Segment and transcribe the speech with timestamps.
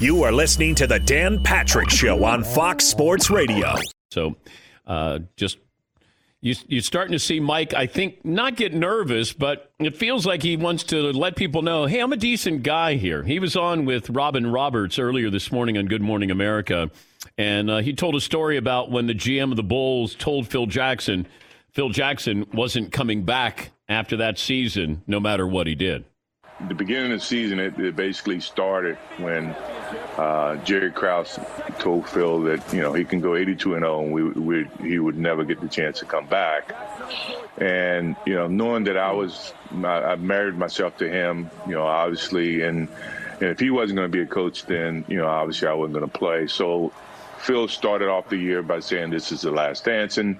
[0.00, 3.74] You are listening to the Dan Patrick Show on Fox Sports Radio.
[4.10, 4.34] So,
[4.86, 5.58] uh, just
[6.40, 10.42] you, you're starting to see Mike, I think, not get nervous, but it feels like
[10.42, 13.24] he wants to let people know, hey, I'm a decent guy here.
[13.24, 16.90] He was on with Robin Roberts earlier this morning on Good Morning America,
[17.36, 20.64] and uh, he told a story about when the GM of the Bulls told Phil
[20.64, 21.26] Jackson
[21.72, 26.06] Phil Jackson wasn't coming back after that season, no matter what he did.
[26.68, 29.56] The beginning of the season, it, it basically started when
[30.16, 31.38] uh, Jerry Krause
[31.78, 34.98] told Phil that you know he can go 82 and 0, and we, we, he
[34.98, 36.74] would never get the chance to come back.
[37.58, 41.86] And you know, knowing that I was, I, I married myself to him, you know,
[41.86, 42.88] obviously, and
[43.40, 45.94] and if he wasn't going to be a coach, then you know, obviously, I wasn't
[45.94, 46.46] going to play.
[46.46, 46.92] So
[47.38, 50.38] Phil started off the year by saying this is the last dance, and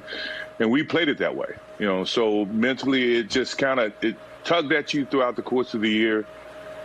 [0.58, 1.54] and we played it that way.
[1.78, 5.74] You know, so mentally, it just kind of it tugged at you throughout the course
[5.74, 6.26] of the year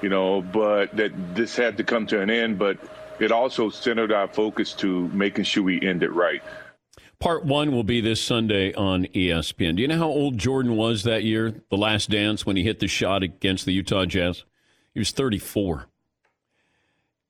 [0.01, 2.59] you know, but that this had to come to an end.
[2.59, 2.77] But
[3.19, 6.43] it also centered our focus to making sure we end it right.
[7.19, 9.77] Part one will be this Sunday on ESPN.
[9.77, 12.79] Do you know how old Jordan was that year, the last dance, when he hit
[12.79, 14.43] the shot against the Utah Jazz?
[14.93, 15.87] He was 34.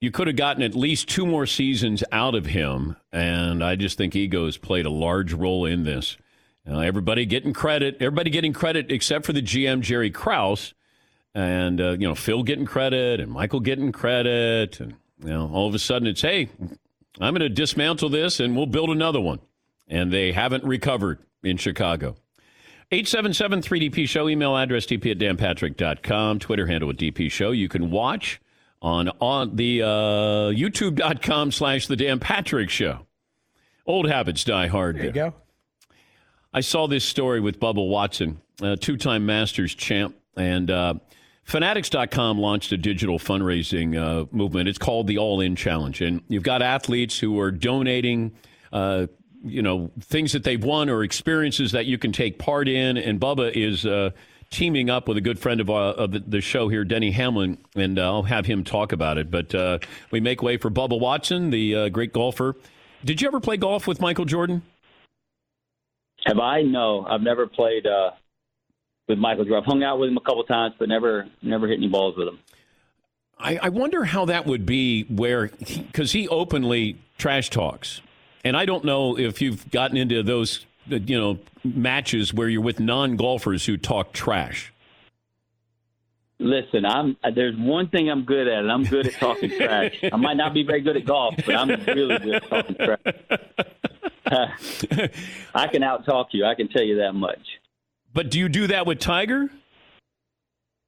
[0.02, 3.98] You could have gotten at least two more seasons out of him, and I just
[3.98, 6.18] think egos played a large role in this.
[6.68, 10.74] Uh, everybody getting credit, everybody getting credit except for the GM, Jerry Krause
[11.36, 15.68] and uh, you know Phil getting credit and Michael getting credit, and you know all
[15.68, 16.50] of a sudden it's hey,
[17.20, 19.40] I'm going to dismantle this and we'll build another one,
[19.88, 22.16] and they haven't recovered in Chicago.
[22.92, 27.52] 877-3DP Show, email address dp at danpatrick.com, Twitter handle at DP Show.
[27.52, 28.40] You can watch
[28.82, 29.88] on on the uh,
[30.52, 33.06] youtube.com slash the Dan Patrick Show.
[33.88, 34.98] Old habits die hard.
[34.98, 35.34] There you go.
[36.56, 38.40] I saw this story with Bubba Watson,
[38.80, 40.94] two-time Masters champ, and uh,
[41.44, 44.70] Fanatics.com launched a digital fundraising uh, movement.
[44.70, 46.00] It's called the All In Challenge.
[46.00, 48.32] And you've got athletes who are donating,
[48.72, 49.08] uh,
[49.44, 52.96] you know, things that they've won or experiences that you can take part in.
[52.96, 54.12] And Bubba is uh,
[54.50, 58.00] teaming up with a good friend of, uh, of the, show here, Denny Hamlin, and
[58.00, 59.30] uh, I'll have him talk about it.
[59.30, 62.56] But uh, we make way for Bubba Watson, the great golfer.
[63.04, 64.62] Did you ever play golf with Michael Jordan?
[66.26, 66.64] Have I?
[66.64, 68.12] No, I've never played uh,
[69.08, 69.64] with Michael Jordan.
[69.64, 72.28] I've hung out with him a couple times, but never never hit any balls with
[72.28, 72.40] him.
[73.38, 78.02] I, I wonder how that would be where because he, he openly trash talks,
[78.44, 82.62] and I don't know if you've gotten into those uh, you know matches where you're
[82.62, 84.74] with non golfers who talk trash.
[86.40, 90.00] Listen, I'm uh, there's one thing I'm good at, and I'm good at talking trash.
[90.12, 93.16] I might not be very good at golf, but I'm really good at talking trash.
[95.54, 96.46] I can out talk you.
[96.46, 97.40] I can tell you that much.
[98.14, 99.50] But do you do that with Tiger?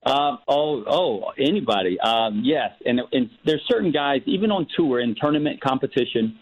[0.06, 2.00] Um, oh, oh, anybody.
[2.00, 6.40] Um, yes, and, and there's certain guys, even on tour in tournament competition,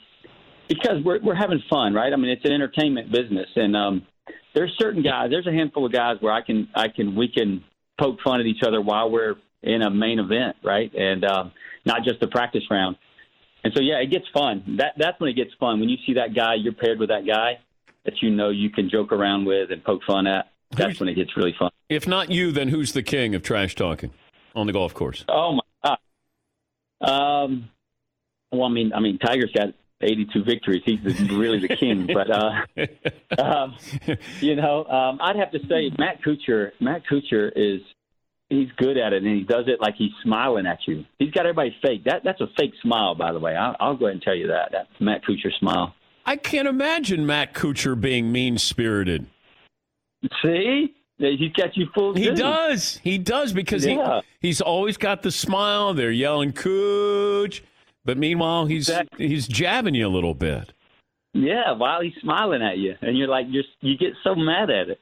[0.68, 2.14] because we're we're having fun, right?
[2.14, 4.08] I mean, it's an entertainment business, and um,
[4.54, 5.30] there's certain guys.
[5.32, 7.64] There's a handful of guys where I can I can we can
[8.00, 10.94] poke fun at each other while we're in a main event, right?
[10.94, 11.52] And um,
[11.86, 12.98] not just a practice round.
[13.66, 14.78] And so, yeah, it gets fun.
[14.78, 16.54] That that's when it gets fun when you see that guy.
[16.54, 17.60] You're paired with that guy
[18.06, 21.10] that you know you can joke around with and poke fun at that's who's, when
[21.10, 21.72] it gets really fun.
[21.90, 24.12] If not you, then who's the king of trash talking
[24.56, 25.26] on the golf course?
[25.28, 25.98] Oh my
[27.02, 27.10] god.
[27.10, 27.70] Um.
[28.52, 30.84] Well, I mean, I mean, Tiger's got 82 victories.
[30.86, 31.02] He's
[31.32, 32.08] really the king.
[32.14, 33.76] but uh, um,
[34.42, 36.72] you know, um, I'd have to say Matt Kuchar.
[36.80, 37.82] Matt Kuchar is
[38.50, 41.06] he's good at it, and he does it like he's smiling at you.
[41.20, 42.04] He's got everybody fake.
[42.06, 43.56] That that's a fake smile, by the way.
[43.56, 44.72] I'll, I'll go ahead and tell you that.
[44.72, 45.94] That Matt Kuchar smile.
[46.26, 49.28] I can't imagine Matt Kuchar being mean spirited.
[50.42, 50.96] See?
[51.18, 52.14] He got you full.
[52.14, 53.00] He does.
[53.02, 54.22] He does because yeah.
[54.42, 55.94] he he's always got the smile.
[55.94, 57.64] They're yelling "Cooch,"
[58.04, 59.30] but meanwhile he's exactly.
[59.30, 60.74] he's jabbing you a little bit.
[61.34, 64.90] Yeah, while he's smiling at you, and you're like, you're, you get so mad at
[64.90, 65.00] it.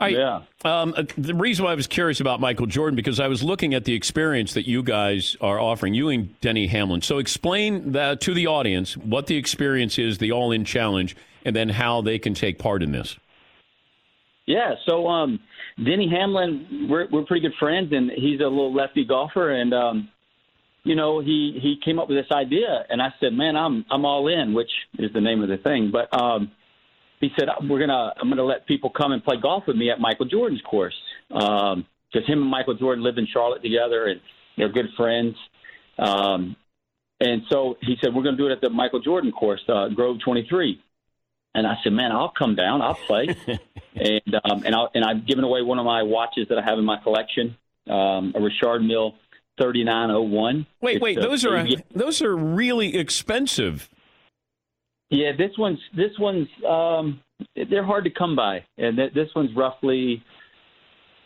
[0.00, 0.42] I, yeah.
[0.64, 3.74] Um, uh, the reason why I was curious about Michael Jordan because I was looking
[3.74, 7.02] at the experience that you guys are offering, you and Denny Hamlin.
[7.02, 11.54] So explain that to the audience what the experience is, the All In Challenge, and
[11.54, 13.16] then how they can take part in this.
[14.46, 15.40] Yeah, so um,
[15.76, 20.08] Denny Hamlin, we're we're pretty good friends, and he's a little lefty golfer, and um,
[20.84, 24.04] you know he he came up with this idea, and I said, man, I'm I'm
[24.04, 25.90] all in, which is the name of the thing.
[25.92, 26.50] But um,
[27.20, 30.00] he said we're gonna I'm gonna let people come and play golf with me at
[30.00, 30.94] Michael Jordan's course,
[31.28, 34.20] because um, him and Michael Jordan live in Charlotte together, and
[34.56, 35.34] they're good friends.
[35.98, 36.56] Um,
[37.20, 40.18] and so he said we're gonna do it at the Michael Jordan course, uh, Grove
[40.24, 40.80] 23.
[41.54, 43.26] And I said, man, I'll come down, I'll play,
[43.96, 46.78] and um, and I and I've given away one of my watches that I have
[46.78, 47.56] in my collection,
[47.88, 49.14] um, a Richard Mille
[49.58, 50.66] thirty nine oh one.
[50.80, 53.88] Wait, wait, those are those are really expensive.
[55.10, 57.20] Yeah, this one's this one's um,
[57.54, 60.22] they're hard to come by, and th- this one's roughly.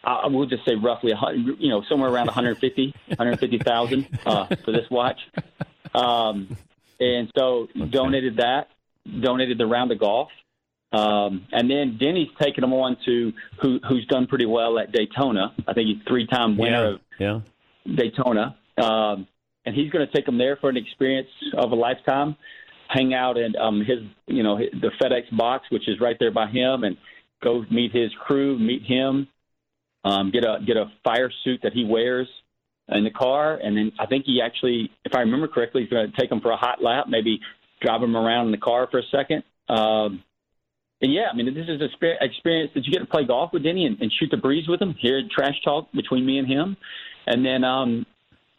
[0.05, 1.12] I will just say roughly,
[1.61, 5.20] you know, somewhere around 150, 150,000 uh, for this watch.
[5.94, 6.56] Um,
[6.99, 7.88] and so okay.
[7.88, 8.69] donated that,
[9.20, 10.29] donated the round of golf.
[10.93, 15.55] Um, and then Denny's taken him on to who, who's done pretty well at Daytona.
[15.67, 17.43] I think he's three time winner yeah, of
[17.87, 17.94] yeah.
[17.94, 18.56] Daytona.
[18.79, 19.26] Um,
[19.64, 22.37] and he's going to take him there for an experience of a lifetime
[22.93, 26.47] hang out in um, his, you know, the FedEx box, which is right there by
[26.47, 26.97] him, and
[27.43, 29.29] go meet his crew, meet him,
[30.05, 32.29] um, get a get a fire suit that he wears
[32.89, 36.11] in the car, and then I think he actually, if I remember correctly, he's going
[36.11, 37.41] to take him for a hot lap, maybe
[37.81, 39.44] drive him around in the car for a second.
[39.69, 40.23] Um,
[41.00, 41.89] and yeah, I mean, this is an
[42.21, 44.81] experience that you get to play golf with Denny and, and shoot the breeze with
[44.81, 46.77] him, hear trash talk between me and him,
[47.27, 48.06] and then um,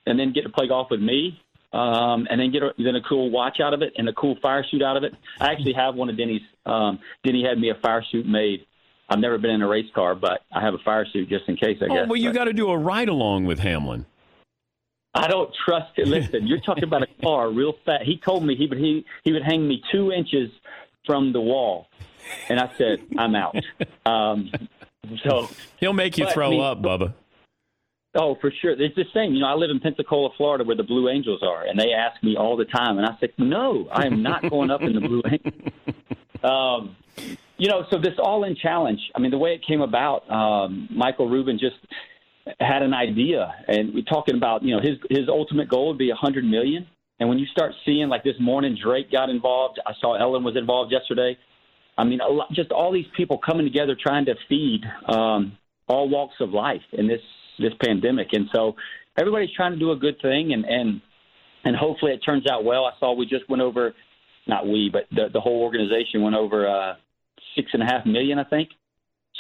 [0.06, 1.40] and then get to play golf with me
[1.74, 4.38] um, and then get a, then a cool watch out of it and a cool
[4.42, 5.14] fire suit out of it.
[5.40, 6.42] I actually have one of Denny's.
[6.66, 8.66] Um, Denny had me a fire suit made.
[9.10, 11.58] I've never been in a race car, but I have a fire suit just in
[11.58, 11.78] case.
[11.82, 12.08] I oh, guess.
[12.08, 14.06] well, you got to do a ride along with Hamlin.
[15.16, 16.08] I don't trust it.
[16.08, 18.04] Listen, you're talking about a car real fast.
[18.04, 20.50] He told me he would he he would hang me two inches
[21.06, 21.88] from the wall,
[22.50, 23.56] and I said I'm out.
[24.06, 24.52] Um,
[25.24, 27.14] so he'll make you throw up, Bubba.
[28.16, 28.72] Oh, for sure.
[28.72, 29.34] It's the same.
[29.34, 32.22] You know, I live in Pensacola, Florida, where the Blue Angels are, and they ask
[32.22, 35.02] me all the time, and I say, "No, I am not going up in the
[35.02, 35.74] Blue Angels."
[36.44, 36.96] Um,
[37.58, 39.00] you know, so this all-in challenge.
[39.16, 41.78] I mean, the way it came about, um, Michael Rubin just
[42.60, 46.12] had an idea, and we're talking about, you know, his his ultimate goal would be
[46.12, 46.86] a hundred million.
[47.20, 49.80] And when you start seeing, like this morning, Drake got involved.
[49.86, 51.38] I saw Ellen was involved yesterday.
[51.98, 55.58] I mean, a lot, just all these people coming together trying to feed um,
[55.88, 57.22] all walks of life in this
[57.60, 58.30] this pandemic.
[58.34, 58.76] And so
[59.18, 61.02] everybody's trying to do a good thing, and and
[61.64, 62.86] and hopefully it turns out well.
[62.86, 63.94] I saw we just went over,
[64.48, 66.96] not we, but the the whole organization went over uh,
[67.56, 68.70] six and a half million, I think.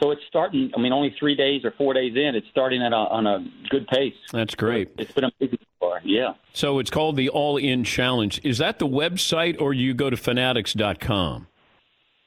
[0.01, 0.71] So it's starting.
[0.75, 3.45] I mean, only three days or four days in, it's starting at a, on a
[3.69, 4.15] good pace.
[4.31, 4.89] That's great.
[4.97, 6.01] It's been amazing so far.
[6.03, 6.33] Yeah.
[6.51, 8.41] So it's called the All In Challenge.
[8.43, 11.47] Is that the website, or you go to fanatics.com?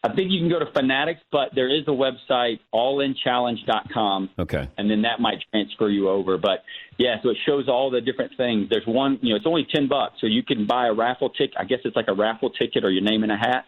[0.06, 4.30] I think you can go to Fanatics, but there is a website, allinchallenge.com.
[4.38, 4.68] Okay.
[4.78, 6.38] And then that might transfer you over.
[6.38, 6.62] But
[6.96, 8.68] yeah, so it shows all the different things.
[8.70, 10.14] There's one, you know, it's only 10 bucks.
[10.20, 11.56] So you can buy a raffle ticket.
[11.58, 13.64] I guess it's like a raffle ticket or your name in a hat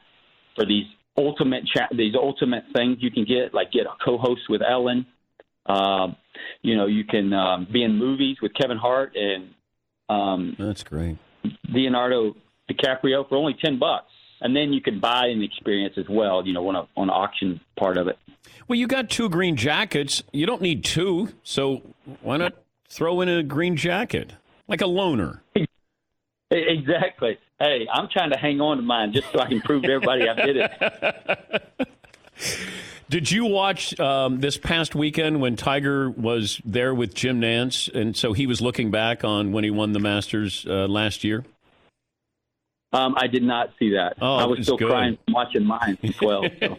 [0.55, 0.87] for these
[1.17, 5.07] ultimate chat, these ultimate things you can get, like get a co host with Ellen.
[5.67, 6.09] Uh,
[6.63, 9.51] you know, you can um, be in movies with Kevin Hart and
[10.09, 11.19] um, that's great.
[11.69, 12.37] Leonardo
[12.71, 16.47] DiCaprio for only 10 bucks and then you can buy an experience as well.
[16.47, 18.19] You know, on a on auction part of it.
[18.67, 20.23] Well, you got two green jackets.
[20.33, 21.83] You don't need two, so
[22.21, 22.55] why not
[22.89, 24.33] throw in a green jacket
[24.67, 25.43] like a loner?
[26.51, 27.39] Exactly.
[27.59, 30.29] Hey, I'm trying to hang on to mine just so I can prove to everybody
[30.29, 31.89] I did it.
[33.11, 38.15] Did you watch um, this past weekend when Tiger was there with Jim Nantz, and
[38.15, 41.45] so he was looking back on when he won the Masters uh, last year?
[42.93, 44.17] Um, I did not see that.
[44.21, 44.89] Oh, I was still good.
[44.89, 46.45] crying watching mine as well.
[46.61, 46.79] So.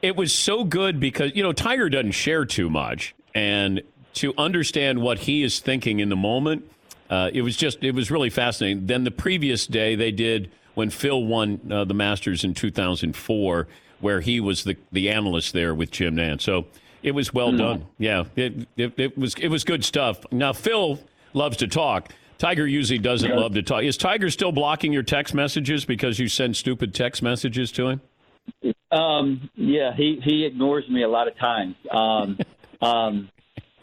[0.00, 3.82] it was so good because you know Tiger doesn't share too much, and
[4.14, 6.70] to understand what he is thinking in the moment,
[7.10, 8.86] uh, it was just it was really fascinating.
[8.86, 13.68] Then the previous day they did when Phil won uh, the Masters in 2004,
[14.00, 16.42] where he was the the analyst there with Jim Nantz.
[16.42, 16.66] So
[17.02, 17.58] it was well mm-hmm.
[17.58, 17.86] done.
[17.98, 20.24] Yeah, it, it, it was it was good stuff.
[20.32, 20.98] Now Phil
[21.34, 22.12] loves to talk.
[22.42, 23.36] Tiger usually doesn't yeah.
[23.36, 23.84] love to talk.
[23.84, 28.00] Is Tiger still blocking your text messages because you send stupid text messages to him?
[28.90, 31.76] Um, yeah, he he ignores me a lot of times.
[31.88, 32.38] Um,
[32.82, 33.28] um,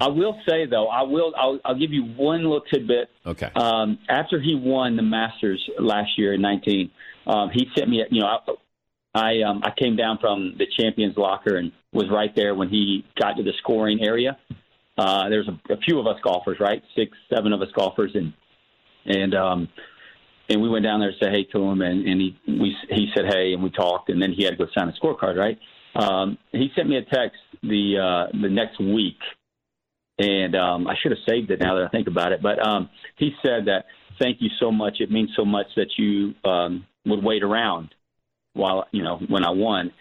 [0.02, 1.34] I will say though, I will.
[1.38, 3.10] I'll, I'll give you one little tidbit.
[3.26, 3.50] Okay.
[3.56, 6.92] Um, after he won the Masters last year in 19,
[7.28, 8.04] um, he sent me.
[8.12, 8.40] You know, I
[9.16, 13.06] I, um, I came down from the champions locker and was right there when he
[13.18, 14.38] got to the scoring area.
[14.98, 16.84] Uh, there's a, a few of us golfers, right?
[16.94, 18.34] Six, seven of us golfers, and
[19.10, 19.68] and um,
[20.48, 23.10] and we went down there to say hey to him, and, and he we he
[23.16, 25.60] said hey, and we talked, and then he had to go sign a scorecard, right?
[25.96, 29.18] Um, he sent me a text the uh, the next week,
[30.18, 32.90] and um, I should have saved it now that I think about it, but um,
[33.18, 33.86] he said that
[34.22, 34.98] thank you so much.
[35.00, 37.94] It means so much that you um, would wait around
[38.54, 39.92] while you know when I won.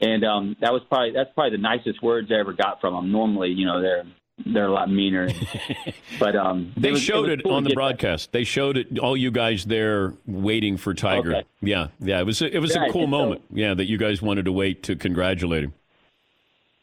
[0.00, 3.10] And um, that was probably that's probably the nicest words I ever got from him.
[3.10, 4.04] Normally, you know, they're
[4.46, 5.28] they're a lot meaner.
[6.20, 8.32] but um, they was, showed it, it cool on the broadcast.
[8.32, 8.38] That.
[8.38, 8.98] They showed it.
[8.98, 11.36] All you guys there waiting for Tiger.
[11.36, 11.46] Okay.
[11.60, 12.20] Yeah, yeah.
[12.20, 13.42] It was it was yeah, a cool moment.
[13.50, 13.56] So.
[13.56, 15.74] Yeah, that you guys wanted to wait to congratulate him.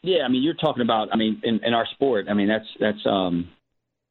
[0.01, 1.09] Yeah, I mean, you're talking about.
[1.11, 3.49] I mean, in, in our sport, I mean, that's that's um,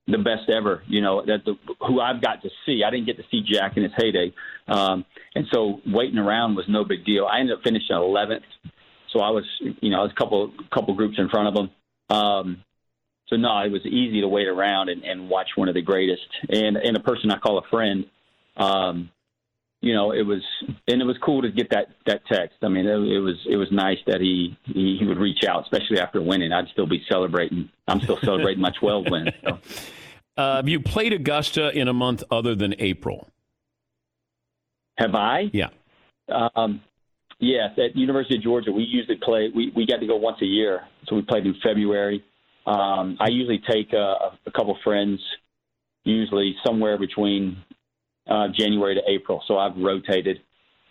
[0.08, 0.82] the best ever.
[0.86, 1.54] You know that the,
[1.86, 2.82] who I've got to see.
[2.84, 4.32] I didn't get to see Jack in his heyday,
[4.66, 7.26] um, and so waiting around was no big deal.
[7.26, 8.42] I ended up finishing 11th,
[9.12, 12.16] so I was you know I was a couple couple groups in front of him.
[12.16, 12.64] Um,
[13.28, 16.26] so no, it was easy to wait around and, and watch one of the greatest,
[16.48, 18.04] and and a person I call a friend.
[18.56, 19.10] Um,
[19.80, 20.42] you know, it was
[20.88, 22.56] and it was cool to get that that text.
[22.62, 25.64] I mean, it, it was it was nice that he, he he would reach out,
[25.64, 26.52] especially after winning.
[26.52, 27.68] I'd still be celebrating.
[27.86, 29.30] I'm still celebrating my 12 win.
[29.42, 29.58] So.
[30.36, 33.28] Uh, have you played Augusta in a month other than April.
[34.96, 35.50] Have I?
[35.52, 35.68] Yeah.
[36.28, 36.80] Um,
[37.38, 39.50] yes, at University of Georgia, we usually play.
[39.54, 42.24] We we got to go once a year, so we played in February.
[42.66, 45.20] Um, I usually take a, a couple friends,
[46.04, 47.58] usually somewhere between
[48.28, 49.42] uh, January to April.
[49.46, 50.40] So I've rotated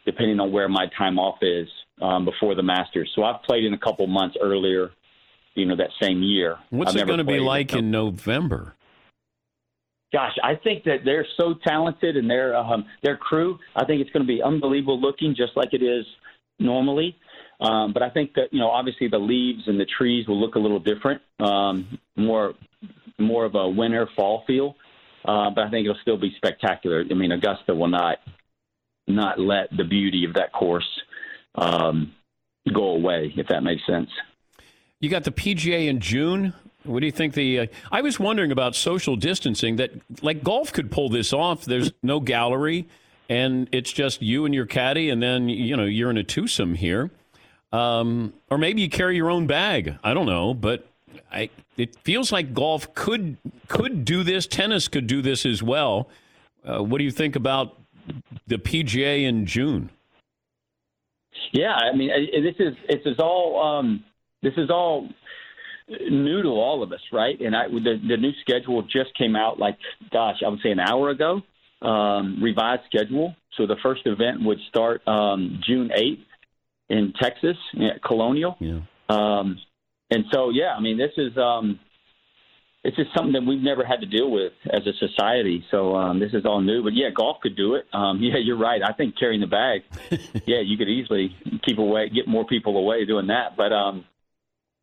[0.06, 1.68] depending on where my time off is
[2.02, 3.10] um, before the Masters.
[3.16, 4.92] So I've played in a couple months earlier,
[5.56, 6.58] you know, that same year.
[6.70, 8.76] What's I've it going to be like in November?
[10.12, 13.58] Gosh, I think that they're so talented and their um, their crew.
[13.76, 16.06] I think it's going to be unbelievable looking, just like it is
[16.60, 17.16] normally.
[17.64, 20.56] Um, but I think that you know, obviously, the leaves and the trees will look
[20.56, 22.54] a little different, um, more
[23.18, 24.76] more of a winter fall feel.
[25.26, 27.04] Uh, but I think it'll still be spectacular.
[27.10, 28.18] I mean, Augusta will not
[29.08, 30.88] not let the beauty of that course
[31.56, 32.14] um,
[32.74, 34.10] go away, if that makes sense.
[35.00, 36.54] You got the PGA in June.
[36.84, 37.34] What do you think?
[37.34, 39.78] The uh, I was wondering about social distancing.
[39.78, 39.92] That
[40.22, 41.64] like golf could pull this off.
[41.64, 42.90] There's no gallery,
[43.30, 46.76] and it's just you and your caddy, and then you know you're in a twosome
[46.76, 47.10] here,
[47.74, 49.98] um, or maybe you carry your own bag.
[50.04, 50.88] I don't know, but
[51.32, 53.38] I, it feels like golf could
[53.68, 54.46] could do this.
[54.46, 56.08] Tennis could do this as well.
[56.64, 57.76] Uh, what do you think about
[58.48, 59.90] the PGA in June?
[61.52, 64.04] Yeah, I mean, this is this is all um,
[64.44, 65.10] this is all
[65.88, 67.40] new to all of us, right?
[67.42, 69.78] And I, the the new schedule just came out, like
[70.12, 71.42] gosh, I would say an hour ago.
[71.82, 73.36] Um, revised schedule.
[73.58, 76.26] So the first event would start um, June eighth
[76.94, 78.56] in Texas at Colonial.
[78.60, 78.80] Yeah.
[79.10, 79.60] Um,
[80.12, 81.80] and so, yeah, I mean, this is um,
[82.84, 85.64] it's just something that we've never had to deal with as a society.
[85.72, 86.84] So um, this is all new.
[86.84, 87.86] But yeah, golf could do it.
[87.94, 88.82] Um, yeah, you're right.
[88.84, 89.82] I think carrying the bag,
[90.46, 91.36] yeah, you could easily
[91.66, 93.58] keep away, get more people away doing that.
[93.58, 94.06] But um,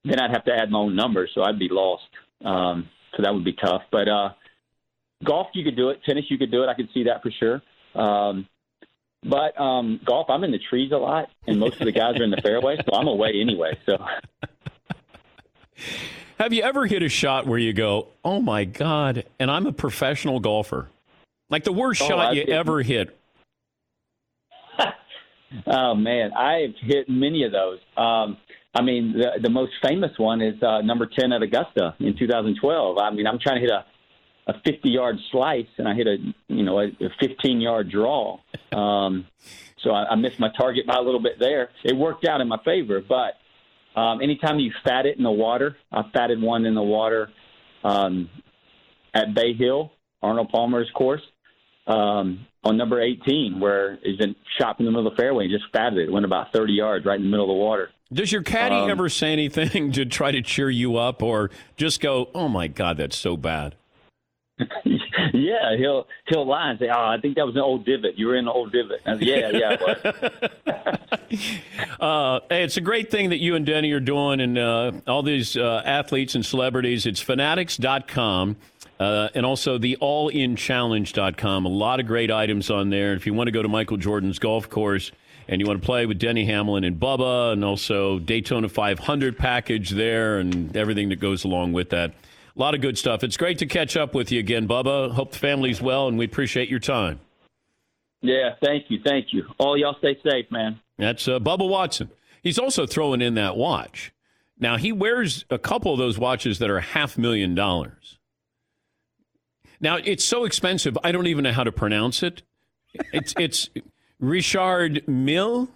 [0.05, 2.03] then I'd have to add my own numbers, so I'd be lost.
[2.45, 3.83] Um, so that would be tough.
[3.93, 4.31] But uh,
[5.25, 6.01] golf, you could do it.
[6.05, 6.69] Tennis, you could do it.
[6.69, 7.63] I could see that for sure.
[7.95, 8.49] Um,
[9.23, 12.23] but um, golf, I'm in the trees a lot, and most of the guys are
[12.23, 13.79] in the fairway, so I'm away anyway.
[13.87, 13.99] So
[16.39, 19.73] have you ever hit a shot where you go, "Oh my god," and I'm a
[19.73, 20.89] professional golfer?
[21.51, 22.51] Like the worst oh, shot I've you hit.
[22.51, 23.17] ever hit.
[25.67, 27.79] oh man, I've hit many of those.
[27.97, 28.39] Um,
[28.75, 32.99] I mean, the, the most famous one is uh, number ten at Augusta in 2012.
[32.99, 33.85] I mean, I'm trying to hit a
[34.47, 36.17] a 50 yard slice and I hit a
[36.49, 38.39] you know a, a 15 yard draw.
[38.73, 39.27] Um,
[39.83, 41.71] so I, I missed my target by a little bit there.
[41.85, 43.35] It worked out in my favor, but
[43.99, 47.31] um, anytime you fat it in the water, I fatted one in the water
[47.83, 48.29] um,
[49.15, 49.93] at Bay Hill,
[50.23, 51.23] Arnold Palmer's course,
[51.87, 55.53] um, on number 18, where he's been shot in the middle of the fairway and
[55.53, 56.09] just fatted it.
[56.09, 57.91] It went about 30 yards right in the middle of the water.
[58.13, 62.01] Does your caddy um, ever say anything to try to cheer you up or just
[62.01, 63.75] go, oh my God, that's so bad?
[65.33, 68.19] yeah, he'll he'll lie and say, "Oh, I think that was an old divot.
[68.19, 69.77] You were in an old divot." Said, yeah, yeah.
[69.79, 70.51] It was.
[72.01, 75.23] Uh, hey, it's a great thing that you and Denny are doing, and uh, all
[75.23, 77.07] these uh, athletes and celebrities.
[77.07, 78.57] It's fanatics.com.
[78.99, 81.65] Uh, and also the allinchallenge.com.
[81.65, 83.15] A lot of great items on there.
[83.15, 85.11] If you want to go to Michael Jordan's golf course
[85.49, 89.91] and you want to play with Denny Hamlin and Bubba, and also Daytona 500 package
[89.91, 92.13] there and everything that goes along with that,
[92.61, 93.25] a lot of good stuff.
[93.25, 95.13] It's great to catch up with you again, Bubba.
[95.13, 97.19] Hope the family's well, and we appreciate your time.
[98.21, 99.45] Yeah, thank you, thank you.
[99.59, 100.79] All y'all stay safe, man.
[100.99, 102.11] That's uh, Bubba Watson.
[102.43, 104.13] He's also throwing in that watch.
[104.59, 108.19] Now he wears a couple of those watches that are half million dollars.
[109.81, 112.43] Now it's so expensive, I don't even know how to pronounce it.
[113.11, 113.71] It's it's
[114.19, 115.71] Richard Mill,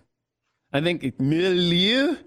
[0.70, 2.18] I think Mille,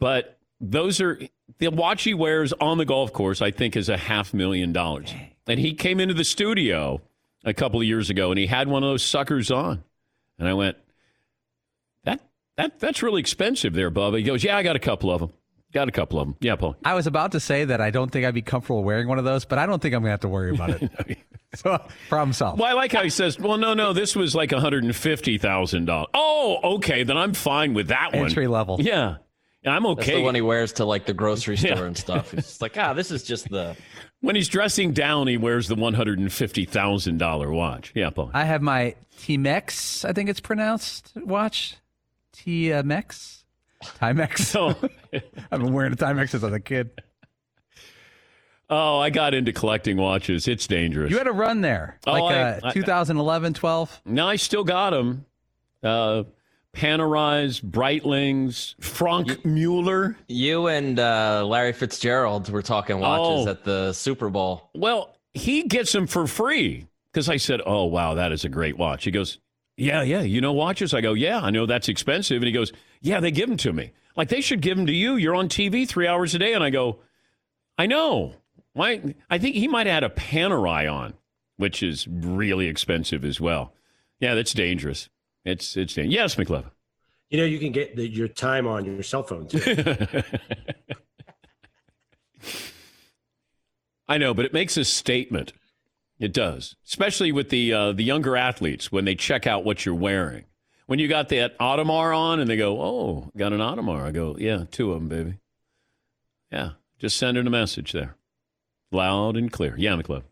[0.00, 1.20] but those are
[1.58, 5.12] the watch he wears on the golf course, I think, is a half million dollars.
[5.46, 7.00] And he came into the studio
[7.44, 9.82] a couple of years ago and he had one of those suckers on.
[10.38, 10.76] And I went,
[12.04, 12.20] that,
[12.56, 14.18] that that's really expensive there, Bubba.
[14.18, 15.32] He goes, Yeah, I got a couple of them.
[15.72, 16.36] Got a couple of them.
[16.40, 16.76] Yeah, Paul.
[16.84, 19.24] I was about to say that I don't think I'd be comfortable wearing one of
[19.24, 21.18] those, but I don't think I'm going to have to worry about it.
[21.54, 22.58] so, problem solved.
[22.58, 26.06] Well, I like how he says, well, no, no, this was like $150,000.
[26.12, 28.24] Oh, okay, then I'm fine with that one.
[28.24, 28.78] Entry level.
[28.80, 29.18] Yeah.
[29.66, 30.06] I'm okay.
[30.06, 31.84] That's the one he wears to like the grocery store yeah.
[31.84, 32.32] and stuff.
[32.32, 33.76] It's like, ah, this is just the.
[34.22, 37.90] When he's dressing down, he wears the one hundred and fifty thousand dollar watch.
[37.94, 38.30] Yeah, Paul.
[38.34, 41.76] I have my Timex, I think it's pronounced watch.
[42.34, 43.44] Timex,
[43.82, 44.54] Timex.
[44.54, 44.88] Oh.
[45.50, 46.90] I've been wearing a Timex since I was a kid.
[48.68, 50.46] Oh, I got into collecting watches.
[50.46, 51.10] It's dangerous.
[51.10, 54.02] You had a run there, oh, like I, uh, 2011, 12.
[54.04, 55.26] No, I still got them.
[55.82, 56.22] Uh,
[56.72, 60.16] Panerais, Breitlings, Franck Muller.
[60.28, 63.50] You and uh, Larry Fitzgerald were talking watches oh.
[63.50, 64.70] at the Super Bowl.
[64.74, 68.78] Well, he gets them for free because I said, "Oh, wow, that is a great
[68.78, 69.38] watch." He goes,
[69.76, 72.72] "Yeah, yeah, you know watches?" I go, "Yeah, I know that's expensive." And he goes,
[73.00, 73.92] "Yeah, they give them to me.
[74.16, 75.16] Like they should give them to you.
[75.16, 77.00] You're on TV three hours a day." And I go,
[77.78, 78.34] "I know.
[78.72, 79.14] Why?
[79.28, 81.14] I think he might have had a Panerai on,
[81.56, 83.74] which is really expensive as well.
[84.20, 85.08] Yeah, that's dangerous."
[85.44, 86.70] It's it's yes, McLovin.
[87.30, 89.60] You know, you can get the, your time on your cell phone too.
[94.08, 95.52] I know, but it makes a statement.
[96.18, 99.94] It does, especially with the uh, the younger athletes when they check out what you're
[99.94, 100.44] wearing.
[100.86, 104.36] When you got that Audemars on and they go, "Oh, got an Audemars," I go,
[104.38, 105.38] "Yeah, two of them, baby."
[106.50, 108.16] Yeah, just sending a message there,
[108.90, 109.74] loud and clear.
[109.78, 110.24] Yeah, McLovin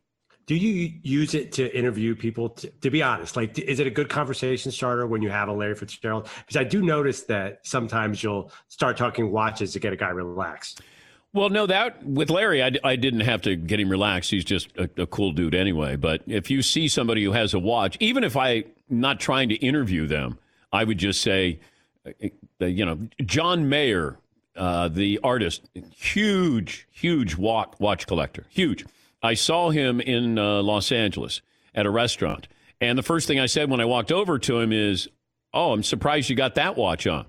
[0.49, 2.49] do you use it to interview people?
[2.49, 5.53] To, to, be honest like is it a good conversation starter when you have a
[5.53, 6.29] larry fitzgerald?
[6.39, 10.81] Because i do notice that sometimes you'll start talking watches to get a guy relaxed.
[11.35, 14.31] Well no that with larry i, I didn't have to get him relaxed.
[14.31, 15.97] He's just a, a cool dude anyway.
[15.97, 19.57] But if you see somebody who has a watch even if i'm not trying to
[19.57, 20.39] interview them
[20.73, 21.61] i would just say
[22.07, 24.17] uh, you know john mayer
[24.57, 28.87] uh, the artist huge huge watch, watch collector huge
[29.23, 31.43] I saw him in uh, Los Angeles
[31.75, 32.49] at a restaurant.
[32.81, 35.09] And the first thing I said when I walked over to him is,
[35.55, 37.27] Oh, I'm surprised you got that watch on.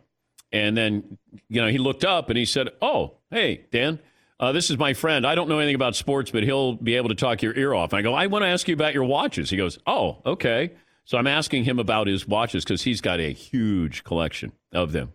[0.51, 1.17] And then,
[1.47, 3.99] you know, he looked up and he said, Oh, hey, Dan,
[4.39, 5.25] uh, this is my friend.
[5.25, 7.93] I don't know anything about sports, but he'll be able to talk your ear off.
[7.93, 9.49] And I go, I want to ask you about your watches.
[9.49, 10.71] He goes, Oh, okay.
[11.05, 15.13] So I'm asking him about his watches because he's got a huge collection of them.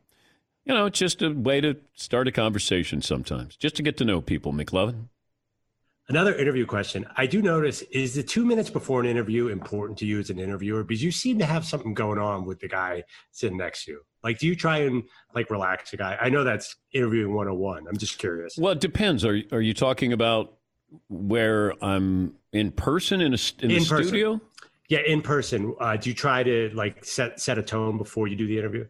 [0.64, 4.04] You know, it's just a way to start a conversation sometimes, just to get to
[4.04, 5.08] know people, McLovin.
[6.08, 7.06] Another interview question.
[7.16, 10.38] I do notice is the two minutes before an interview important to you as an
[10.38, 10.84] interviewer?
[10.84, 14.00] Because you seem to have something going on with the guy sitting next to you.
[14.22, 15.02] Like, do you try and
[15.34, 16.18] like relax the guy?
[16.20, 17.86] I know that's interviewing 101.
[17.88, 18.58] I'm just curious.
[18.58, 19.24] Well, it depends.
[19.24, 20.58] Are, are you talking about
[21.08, 24.04] where I'm in person in, a, in, in the person.
[24.04, 24.40] studio?
[24.90, 25.74] Yeah, in person.
[25.80, 28.86] Uh, do you try to like set set a tone before you do the interview?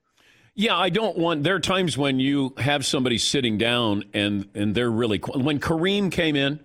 [0.56, 1.44] Yeah, I don't want.
[1.44, 5.18] There are times when you have somebody sitting down and and they're really.
[5.18, 6.60] When Kareem came in,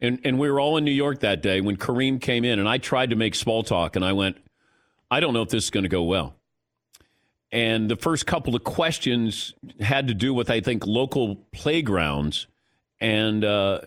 [0.00, 2.68] and, and we were all in New York that day when Kareem came in, and
[2.68, 4.36] I tried to make small talk, and I went,
[5.10, 6.34] I don't know if this is going to go well.
[7.52, 12.48] And the first couple of questions had to do with, I think, local playgrounds.
[13.00, 13.82] And uh,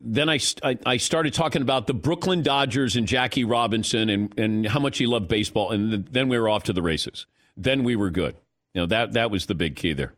[0.00, 4.66] then I, I, I, started talking about the Brooklyn Dodgers and Jackie Robinson and, and
[4.66, 5.70] how much he loved baseball.
[5.70, 7.26] And then we were off to the races.
[7.56, 8.36] Then we were good.
[8.74, 10.14] You know, that, that was the big key there.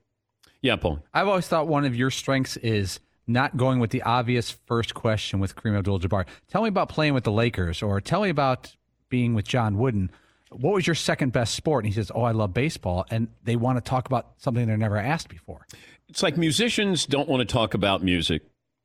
[0.61, 1.03] Yeah, Paul.
[1.15, 5.41] I've always thought one of your strengths is– not going with the obvious first question
[5.41, 6.27] with Kareem Abdul-Jabbar.
[6.49, 8.75] Tell me about playing with the Lakers, or tell me about
[9.09, 10.11] being with John Wooden.
[10.51, 11.85] What was your second best sport?
[11.85, 14.77] And he says, "Oh, I love baseball," and they want to talk about something they're
[14.77, 15.67] never asked before.
[16.09, 18.43] It's like musicians don't want to talk about music.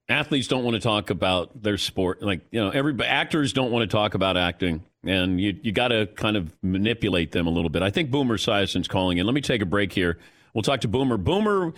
[0.10, 2.22] Athletes don't want to talk about their sport.
[2.22, 5.90] Like you know, every actors don't want to talk about acting, and you you got
[5.90, 7.82] to kind of manipulate them a little bit.
[7.82, 9.26] I think Boomer Esiason's calling in.
[9.26, 10.20] Let me take a break here.
[10.54, 11.18] We'll talk to Boomer.
[11.18, 11.74] Boomer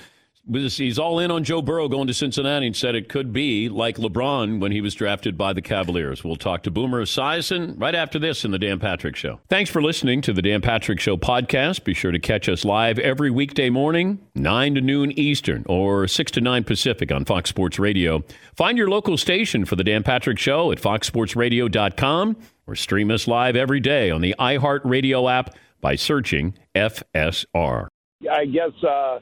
[0.52, 3.98] he's all in on Joe Burrow going to Cincinnati and said it could be like
[3.98, 6.24] LeBron when he was drafted by the Cavaliers.
[6.24, 9.40] We'll talk to Boomer Esiason right after this in the Dan Patrick Show.
[9.50, 11.84] Thanks for listening to the Dan Patrick Show podcast.
[11.84, 16.32] Be sure to catch us live every weekday morning, 9 to noon Eastern or 6
[16.32, 18.24] to 9 Pacific on Fox Sports Radio.
[18.56, 23.56] Find your local station for the Dan Patrick Show at foxsportsradio.com or stream us live
[23.56, 27.88] every day on the iHeartRadio app by searching FSR.
[28.30, 29.20] I guess uh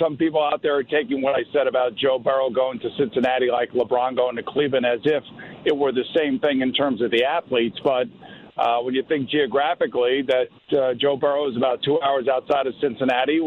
[0.00, 3.48] some people out there are taking what I said about Joe Burrow going to Cincinnati
[3.50, 5.22] like LeBron going to Cleveland as if
[5.64, 7.76] it were the same thing in terms of the athletes.
[7.84, 8.06] But
[8.56, 12.74] uh, when you think geographically that uh, Joe Burrow is about two hours outside of
[12.80, 13.40] Cincinnati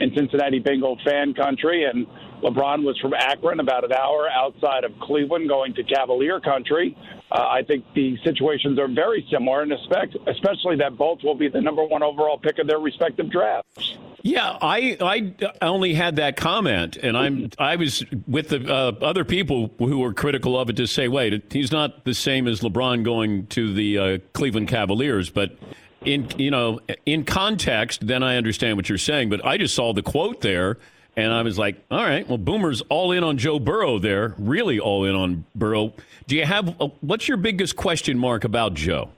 [0.00, 2.06] in Cincinnati Bengal fan country, and
[2.42, 6.96] LeBron was from Akron, about an hour outside of Cleveland, going to Cavalier country.
[7.30, 11.60] Uh, I think the situations are very similar, and especially that both will be the
[11.60, 13.96] number one overall pick of their respective drafts.
[14.22, 19.24] Yeah, I I only had that comment, and I'm I was with the uh, other
[19.24, 23.04] people who were critical of it to say, wait, he's not the same as LeBron
[23.04, 25.56] going to the uh, Cleveland Cavaliers, but
[26.04, 29.30] in you know in context, then I understand what you're saying.
[29.30, 30.78] But I just saw the quote there
[31.16, 34.78] And I was like, all right, well, Boomer's all in on Joe Burrow there, really
[34.78, 35.94] all in on Burrow.
[36.26, 39.10] Do you have, uh, what's your biggest question mark about Joe?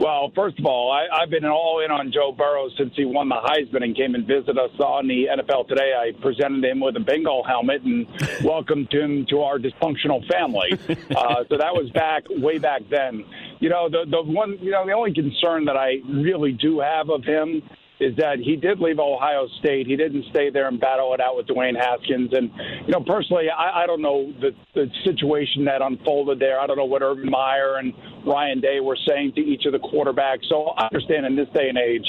[0.00, 3.28] Well, first of all, I, I've been all in on Joe Burrow since he won
[3.28, 5.92] the Heisman and came and visited us on the NFL Today.
[5.96, 8.06] I presented him with a Bengal helmet and
[8.44, 10.72] welcomed him to our dysfunctional family.
[11.14, 13.24] Uh, so that was back way back then.
[13.60, 17.10] You know, the the one, you know, the only concern that I really do have
[17.10, 17.62] of him
[18.00, 19.86] is that he did leave Ohio State.
[19.86, 22.30] He didn't stay there and battle it out with Dwayne Haskins.
[22.32, 22.50] And,
[22.86, 26.60] you know, personally, I, I don't know the, the situation that unfolded there.
[26.60, 27.92] I don't know what Urban Meyer and
[28.26, 30.48] Ryan Day were saying to each of the quarterbacks.
[30.48, 32.06] So I understand in this day and age,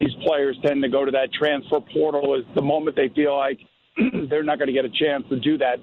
[0.00, 3.58] these players tend to go to that transfer portal is the moment they feel like
[4.28, 5.78] they're not going to get a chance to do that.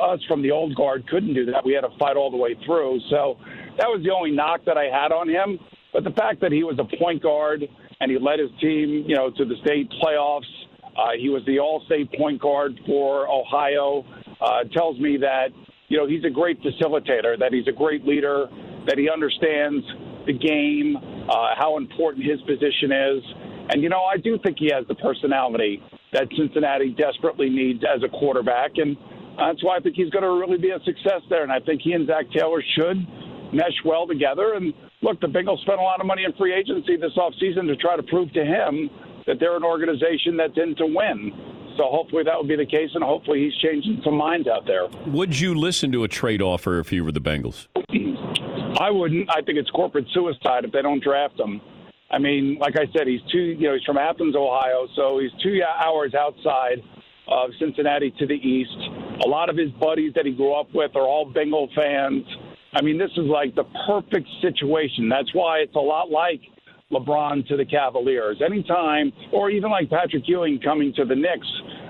[0.00, 1.64] Us from the old guard couldn't do that.
[1.64, 3.00] We had to fight all the way through.
[3.10, 3.36] So
[3.78, 5.58] that was the only knock that I had on him.
[5.92, 7.64] But the fact that he was a point guard
[8.02, 10.50] and he led his team, you know, to the state playoffs.
[10.96, 14.04] Uh, he was the All-State point guard for Ohio.
[14.40, 15.48] Uh, tells me that
[15.86, 18.46] you know he's a great facilitator, that he's a great leader,
[18.88, 19.86] that he understands
[20.26, 20.96] the game,
[21.30, 23.22] uh, how important his position is,
[23.70, 25.80] and you know I do think he has the personality
[26.12, 28.96] that Cincinnati desperately needs as a quarterback, and
[29.38, 31.42] that's why I think he's going to really be a success there.
[31.44, 32.98] And I think he and Zac Taylor should
[33.54, 34.54] mesh well together.
[34.54, 37.76] And look, the Bengals spent a lot of money in free agency this offseason to
[37.76, 38.88] try to prove to him
[39.26, 41.32] that they're an organization that's in to win.
[41.76, 44.88] So hopefully that will be the case, and hopefully he's changing some minds out there.
[45.06, 47.66] Would you listen to a trade offer if you were the Bengals?
[48.78, 49.30] I wouldn't.
[49.30, 51.60] I think it's corporate suicide if they don't draft him.
[52.10, 53.38] I mean, like I said, he's two.
[53.38, 56.82] You know, he's from Athens, Ohio, so he's two hours outside
[57.26, 58.76] of Cincinnati to the east.
[59.24, 62.24] A lot of his buddies that he grew up with are all Bengal fans.
[62.74, 65.08] I mean, this is like the perfect situation.
[65.08, 66.40] That's why it's a lot like
[66.90, 68.40] LeBron to the Cavaliers.
[68.44, 71.46] Anytime, or even like Patrick Ewing coming to the Knicks,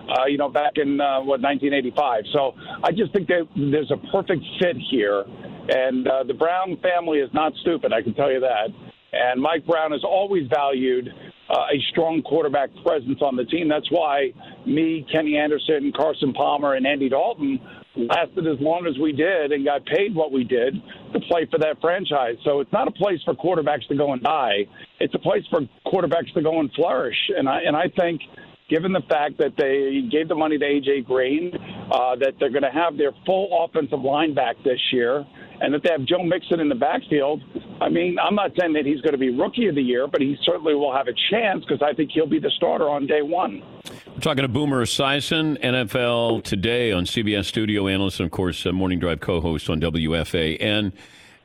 [0.08, 2.24] uh, you know, back in uh, what 1985.
[2.32, 5.24] So I just think that there's a perfect fit here,
[5.68, 7.92] and uh, the Brown family is not stupid.
[7.92, 8.68] I can tell you that.
[9.12, 11.08] And Mike Brown has always valued
[11.50, 13.68] uh, a strong quarterback presence on the team.
[13.68, 14.32] That's why
[14.66, 17.60] me, Kenny Anderson, Carson Palmer, and Andy Dalton
[17.96, 20.74] lasted as long as we did and got paid what we did
[21.12, 22.36] to play for that franchise.
[22.44, 24.66] So it's not a place for quarterbacks to go and die.
[25.00, 27.16] It's a place for quarterbacks to go and flourish.
[27.36, 28.20] And I and I think
[28.68, 31.52] given the fact that they gave the money to AJ Green,
[31.90, 35.26] uh, that they're going to have their full offensive line back this year,
[35.62, 37.40] and that they have Joe Mixon in the backfield.
[37.80, 40.20] I mean, I'm not saying that he's going to be rookie of the year, but
[40.20, 43.22] he certainly will have a chance because I think he'll be the starter on day
[43.22, 43.62] one.
[44.08, 48.72] We're talking to Boomer Esiason, NFL Today on CBS studio analyst, and of course, uh,
[48.72, 50.56] Morning Drive co-host on WFA.
[50.60, 50.92] And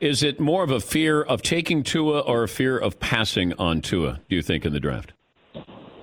[0.00, 3.80] is it more of a fear of taking Tua or a fear of passing on
[3.80, 4.20] Tua?
[4.28, 5.12] Do you think in the draft?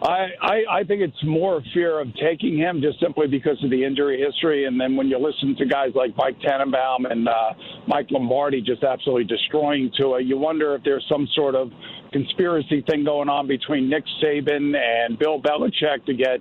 [0.05, 3.83] I, I, I think it's more fear of taking him just simply because of the
[3.83, 4.65] injury history.
[4.65, 7.53] And then when you listen to guys like Mike Tannenbaum and uh,
[7.87, 11.71] Mike Lombardi just absolutely destroying Tua, you wonder if there's some sort of
[12.15, 16.39] conspiracy thing going on between Nick Saban and Bill Belichick to get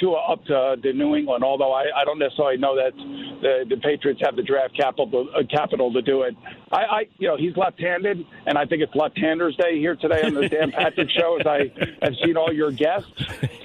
[0.00, 1.44] Tua up to, the New England.
[1.44, 2.90] Although I, I don't necessarily know that
[3.40, 6.34] the, the Patriots have the draft capital to, uh, capital to do it.
[6.72, 10.34] I, I, you know, he's left-handed, and I think it's Left-Handers Day here today on
[10.34, 11.38] the Dan Patrick Show.
[11.38, 11.70] As I
[12.02, 13.12] have seen all your guests,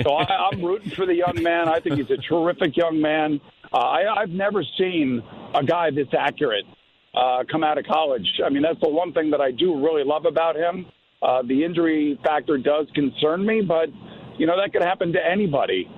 [0.04, 1.68] so I, I'm rooting for the young man.
[1.68, 3.42] I think he's a terrific young man.
[3.74, 5.24] Uh, I, I've never seen
[5.56, 6.66] a guy this accurate
[7.16, 8.28] uh, come out of college.
[8.46, 10.86] I mean, that's the one thing that I do really love about him.
[11.22, 13.90] Uh, the injury factor does concern me, but
[14.38, 15.90] you know that could happen to anybody.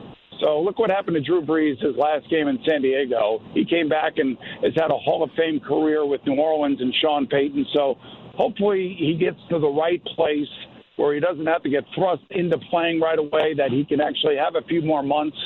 [0.41, 3.41] So look what happened to Drew Brees his last game in San Diego.
[3.53, 6.93] He came back and has had a Hall of Fame career with New Orleans and
[7.01, 7.65] Sean Payton.
[7.73, 7.95] So
[8.36, 10.47] hopefully he gets to the right place
[10.95, 13.53] where he doesn't have to get thrust into playing right away.
[13.58, 15.38] That he can actually have a few more months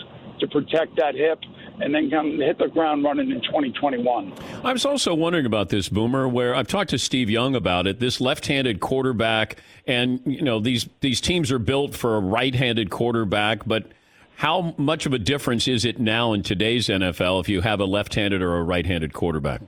[0.43, 1.39] to protect that hip
[1.81, 4.33] and then come hit the ground running in 2021.
[4.63, 7.99] I was also wondering about this boomer where I've talked to Steve Young about it.
[7.99, 13.65] This left-handed quarterback and you know these these teams are built for a right-handed quarterback,
[13.65, 13.87] but
[14.35, 17.85] how much of a difference is it now in today's NFL if you have a
[17.85, 19.61] left-handed or a right-handed quarterback?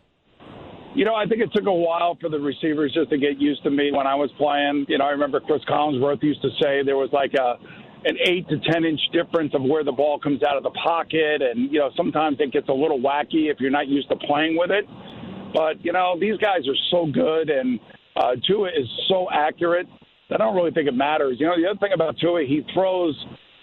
[0.96, 3.64] You know, I think it took a while for the receivers just to get used
[3.64, 4.86] to me when I was playing.
[4.88, 7.60] You know, I remember Cris Collinsworth used to say there was like a
[8.06, 11.41] an eight to ten inch difference of where the ball comes out of the pocket,
[11.41, 14.58] and you know sometimes it gets a little wacky if you're not used to playing
[14.58, 14.86] with it.
[15.54, 17.80] But you know these guys are so good, and
[18.15, 19.88] uh, Tua is so accurate.
[20.32, 21.38] I don't really think it matters.
[21.39, 23.15] You know the other thing about Tua, he throws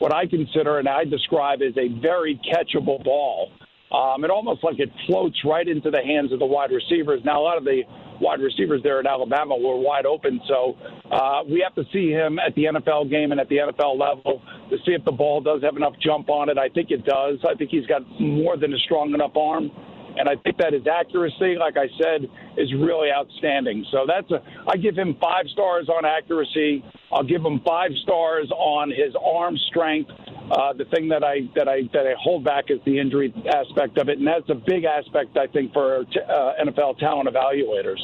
[0.02, 3.52] what I consider and I describe as a very catchable ball.
[3.92, 7.20] Um, it almost like it floats right into the hands of the wide receivers.
[7.24, 7.82] Now, a lot of the
[8.22, 10.76] wide receivers there at Alabama were wide open, so
[11.10, 14.40] uh, we have to see him at the NFL game and at the NFL level
[14.70, 16.56] to see if the ball does have enough jump on it.
[16.56, 17.38] I think it does.
[17.48, 19.70] I think he's got more than a strong enough arm.
[20.16, 23.84] And I think that his accuracy, like I said, is really outstanding.
[23.90, 26.84] So that's a, I give him five stars on accuracy.
[27.10, 30.10] I'll give him five stars on his arm strength.
[30.52, 33.96] Uh, the thing that I that I that I hold back is the injury aspect
[33.96, 37.96] of it, and that's a big aspect I think for t- uh, NFL talent evaluators.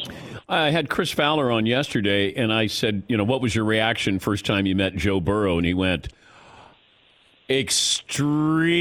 [0.48, 4.18] I had Chris Fowler on yesterday, and I said, you know, what was your reaction
[4.18, 5.58] first time you met Joe Burrow?
[5.58, 6.08] And he went,
[7.50, 8.78] extremely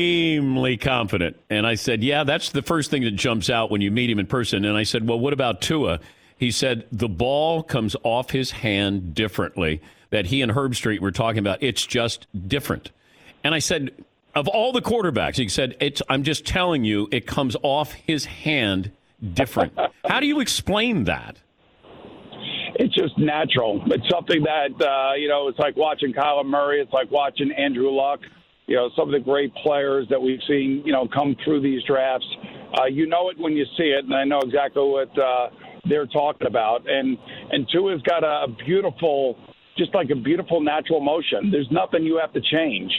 [0.77, 1.37] confident.
[1.49, 4.19] And I said, Yeah, that's the first thing that jumps out when you meet him
[4.19, 4.63] in person.
[4.65, 5.99] And I said, Well, what about Tua?
[6.37, 9.81] He said, The ball comes off his hand differently.
[10.09, 11.61] That he and Herbstreit were talking about.
[11.61, 12.91] It's just different.
[13.47, 13.91] And I said,
[14.35, 18.25] Of all the quarterbacks, he said, it's, I'm just telling you, it comes off his
[18.25, 18.91] hand
[19.33, 19.71] different.
[20.05, 21.37] How do you explain that?
[22.75, 23.81] It's just natural.
[23.85, 26.81] It's something that, uh, you know, it's like watching Kyler Murray.
[26.81, 28.19] It's like watching Andrew Luck
[28.65, 31.81] you know, some of the great players that we've seen, you know, come through these
[31.83, 32.27] drafts.
[32.77, 35.47] Uh, you know it when you see it, and I know exactly what uh,
[35.87, 36.81] they're talking about.
[36.85, 37.17] And
[37.49, 39.37] and Tua's got a beautiful,
[39.77, 41.49] just like a beautiful natural motion.
[41.49, 42.91] There's nothing you have to change.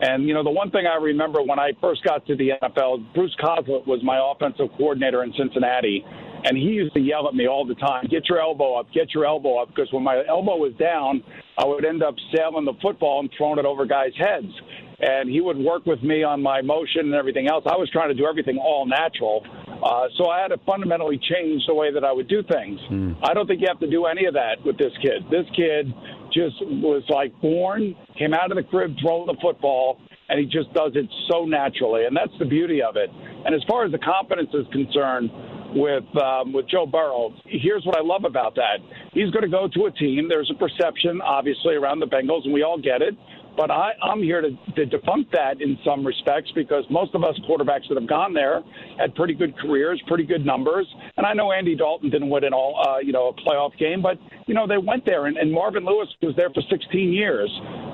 [0.00, 3.14] And you know, the one thing I remember when I first got to the NFL,
[3.14, 6.04] Bruce Coslet was my offensive coordinator in Cincinnati,
[6.44, 9.14] and he used to yell at me all the time, "Get your elbow up, get
[9.14, 11.22] your elbow up," because when my elbow was down,
[11.58, 14.52] I would end up sailing the football and throwing it over guys' heads
[15.00, 17.64] and he would work with me on my motion and everything else.
[17.66, 19.44] I was trying to do everything all natural.
[19.82, 22.80] Uh, so I had to fundamentally change the way that I would do things.
[22.90, 23.16] Mm.
[23.22, 25.24] I don't think you have to do any of that with this kid.
[25.30, 25.92] This kid
[26.32, 30.72] just was like born, came out of the crib throwing the football, and he just
[30.72, 32.06] does it so naturally.
[32.06, 33.10] And that's the beauty of it.
[33.44, 35.30] And as far as the confidence is concerned,
[35.74, 37.34] with um, with Joe Burrow.
[37.44, 38.78] Here's what I love about that.
[39.12, 40.28] He's going to go to a team.
[40.28, 43.14] There's a perception, obviously, around the Bengals, and we all get it.
[43.56, 47.38] But I, I'm here to, to debunk that in some respects because most of us
[47.48, 48.62] quarterbacks that have gone there
[48.98, 50.86] had pretty good careers, pretty good numbers.
[51.16, 54.02] And I know Andy Dalton didn't win an all, uh, you know, a playoff game,
[54.02, 57.50] but you know they went there, and, and Marvin Lewis was there for 16 years.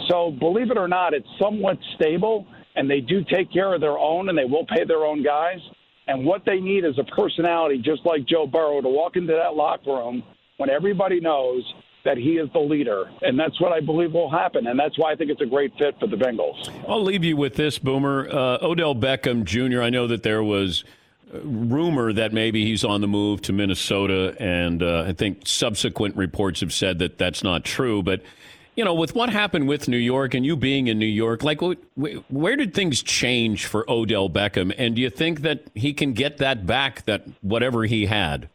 [0.08, 2.46] So believe it or not, it's somewhat stable,
[2.76, 5.58] and they do take care of their own, and they will pay their own guys.
[6.06, 9.54] And what they need is a personality, just like Joe Burrow, to walk into that
[9.54, 10.22] locker room
[10.56, 11.62] when everybody knows
[12.04, 13.10] that he is the leader.
[13.22, 14.66] And that's what I believe will happen.
[14.66, 16.70] And that's why I think it's a great fit for the Bengals.
[16.88, 18.28] I'll leave you with this, Boomer.
[18.30, 20.84] Uh, Odell Beckham Jr., I know that there was
[21.32, 26.60] rumor that maybe he's on the move to Minnesota, and uh, I think subsequent reports
[26.60, 28.02] have said that that's not true.
[28.02, 28.22] But
[28.76, 31.60] you know, with what happened with New York and you being in New York, like
[32.30, 34.74] where did things change for Odell Beckham?
[34.76, 38.48] And do you think that he can get that back, that whatever he had?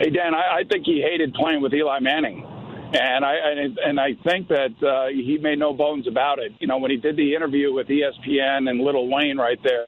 [0.00, 2.42] Hey Dan, I, I think he hated playing with Eli Manning,
[2.94, 3.34] and I
[3.84, 6.52] and I think that uh, he made no bones about it.
[6.58, 9.86] You know, when he did the interview with ESPN and Lil Wayne right there,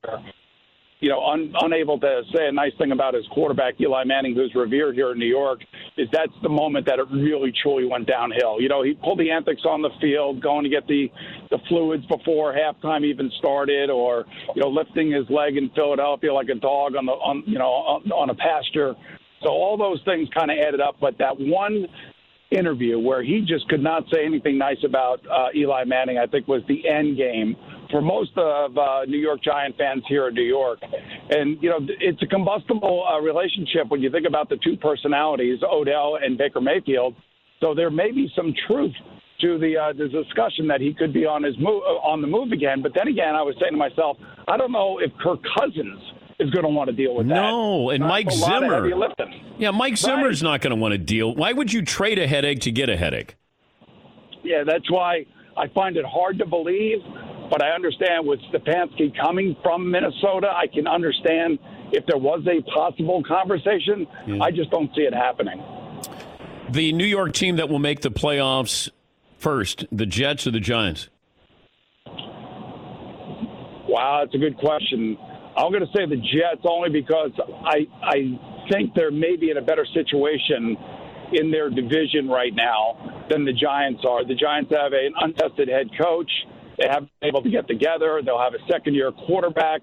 [1.01, 4.55] you know, un, unable to say a nice thing about his quarterback Eli Manning, who's
[4.55, 5.61] revered here in New York,
[5.97, 8.61] is that's the moment that it really truly went downhill.
[8.61, 11.09] You know, he pulled the antics on the field, going to get the
[11.51, 16.51] the fluids before halftime even started, or you know, lifting his leg in Philadelphia like
[16.51, 18.95] a dog on the on you know on, on a pasture.
[19.43, 20.97] So all those things kind of added up.
[21.01, 21.87] But that one
[22.51, 26.49] interview where he just could not say anything nice about uh, Eli Manning, I think
[26.49, 27.57] was the end game
[27.91, 30.81] for most of uh, New York Giant fans here in New York.
[31.31, 35.61] And, you know, it's a combustible uh, relationship when you think about the two personalities,
[35.63, 37.15] Odell and Baker Mayfield.
[37.61, 38.93] So there may be some truth
[39.41, 42.53] to the uh, the discussion that he could be on his move on the move
[42.53, 42.81] again.
[42.83, 44.17] But then again, I was saying to myself,
[44.49, 46.01] I don't know if Kirk Cousins
[46.43, 47.35] is going to want to deal with that.
[47.35, 48.89] No, and Mike Zimmer.
[49.59, 50.51] Yeah, Mike Zimmer's right.
[50.51, 51.35] not going to want to deal.
[51.35, 53.37] Why would you trade a headache to get a headache?
[54.43, 55.27] Yeah, that's why
[55.57, 56.99] I find it hard to believe.
[57.51, 61.59] But I understand with Stefanski coming from Minnesota, I can understand
[61.93, 64.07] if there was a possible conversation.
[64.27, 64.43] Yeah.
[64.43, 65.63] I just don't see it happening.
[66.71, 68.89] The New York team that will make the playoffs
[69.37, 71.09] first, the Jets or the Giants?
[73.87, 75.19] Wow, that's a good question.
[75.57, 77.33] I'm going to say the Jets only because
[77.65, 78.39] I I
[78.71, 80.77] think they're maybe in a better situation
[81.33, 84.25] in their division right now than the Giants are.
[84.25, 86.31] The Giants have an untested head coach.
[86.79, 88.21] They haven't been able to get together.
[88.25, 89.83] They'll have a second year quarterback.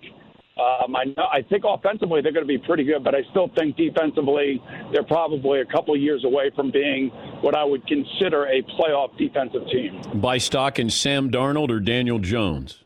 [0.59, 3.77] Um, I, I think offensively they're going to be pretty good, but I still think
[3.77, 7.09] defensively they're probably a couple years away from being
[7.41, 10.01] what I would consider a playoff defensive team.
[10.15, 12.83] Buy stock in Sam Darnold or Daniel Jones?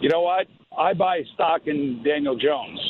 [0.00, 0.46] You know what?
[0.78, 2.80] I buy stock in Daniel Jones,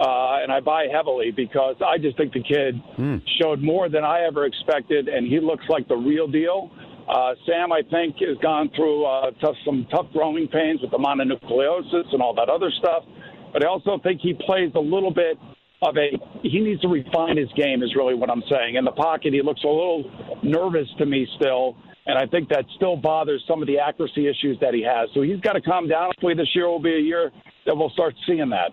[0.00, 3.22] uh, and I buy heavily because I just think the kid Mm.
[3.40, 6.70] showed more than I ever expected, and he looks like the real deal.
[7.08, 10.98] Uh, Sam, I think, has gone through uh, tough, some tough growing pains with the
[10.98, 13.04] mononucleosis and all that other stuff.
[13.52, 15.36] But I also think he plays a little bit
[15.82, 16.10] of a.
[16.42, 18.76] He needs to refine his game, is really what I'm saying.
[18.76, 20.04] In the pocket, he looks a little
[20.42, 21.76] nervous to me still,
[22.10, 25.08] and I think that still bothers some of the accuracy issues that he has.
[25.14, 26.06] So he's got to calm down.
[26.06, 27.30] Hopefully, this year will be a year
[27.66, 28.72] that we'll start seeing that.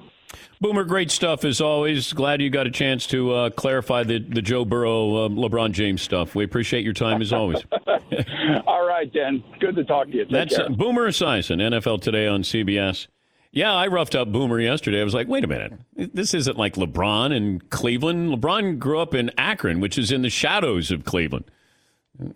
[0.60, 2.12] Boomer, great stuff as always.
[2.14, 6.02] Glad you got a chance to uh, clarify the, the Joe Burrow, um, LeBron James
[6.02, 6.36] stuff.
[6.36, 7.64] We appreciate your time as always.
[8.68, 9.44] All right, Dan.
[9.60, 10.24] Good to talk to you.
[10.24, 13.08] Take That's uh, Boomer Esiason, NFL Today on CBS.
[13.52, 15.00] Yeah, I roughed up Boomer yesterday.
[15.00, 15.74] I was like, wait a minute.
[15.96, 18.30] This isn't like LeBron in Cleveland.
[18.34, 21.46] LeBron grew up in Akron, which is in the shadows of Cleveland.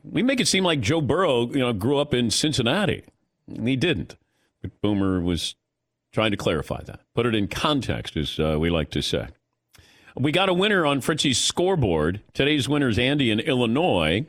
[0.04, 3.04] We make it seem like Joe Burrow, you know, grew up in Cincinnati.
[3.48, 4.16] He didn't.
[4.62, 5.56] But Boomer was
[6.12, 9.28] trying to clarify that, put it in context, as uh, we like to say.
[10.16, 12.22] We got a winner on Fritzy's scoreboard.
[12.34, 14.26] Today's winner is Andy in Illinois.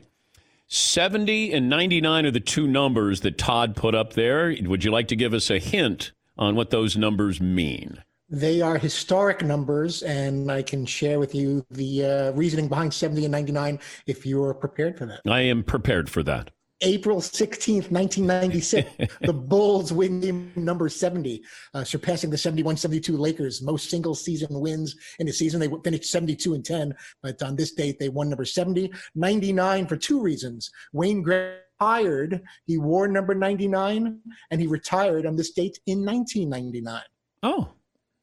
[0.69, 4.55] 70 and 99 are the two numbers that Todd put up there.
[4.63, 8.03] Would you like to give us a hint on what those numbers mean?
[8.33, 13.27] They are historic numbers, and I can share with you the uh, reasoning behind 70
[13.27, 15.21] and 99 if you're prepared for that.
[15.27, 16.51] I am prepared for that.
[16.81, 18.91] April 16th, 1996,
[19.21, 24.59] the Bulls win game number 70, uh, surpassing the 71 72 Lakers, most single season
[24.59, 25.61] wins in the season.
[25.61, 28.91] They finished 72 and 10, but on this date, they won number 70.
[29.15, 30.71] 99 for two reasons.
[30.93, 37.03] Wayne Gretzky retired, he wore number 99, and he retired on this date in 1999.
[37.43, 37.69] Oh,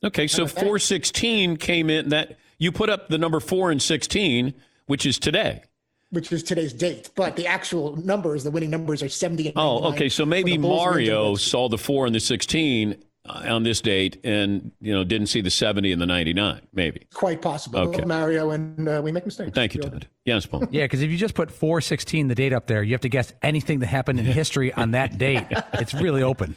[0.04, 0.28] okay.
[0.28, 4.54] So 416 came in that you put up the number 4 and 16,
[4.88, 5.64] which is today.
[6.12, 7.10] which is today's date.
[7.16, 10.10] But the actual numbers, the winning numbers, are 70 and Oh, okay.
[10.10, 14.92] So maybe Mario saw the 4 and the 16 uh, on this date and, you
[14.94, 17.06] know, didn't see the 70 and the 99, maybe.
[17.14, 17.80] Quite possible.
[17.80, 18.04] Okay.
[18.04, 19.52] Mario, and uh, we make mistakes.
[19.54, 20.08] Thank you, Todd.
[20.26, 20.64] Yes, Paul.
[20.72, 23.32] Yeah, because if you just put 416, the date up there, you have to guess
[23.42, 25.46] anything that happened in history on that date.
[25.74, 26.56] It's really open.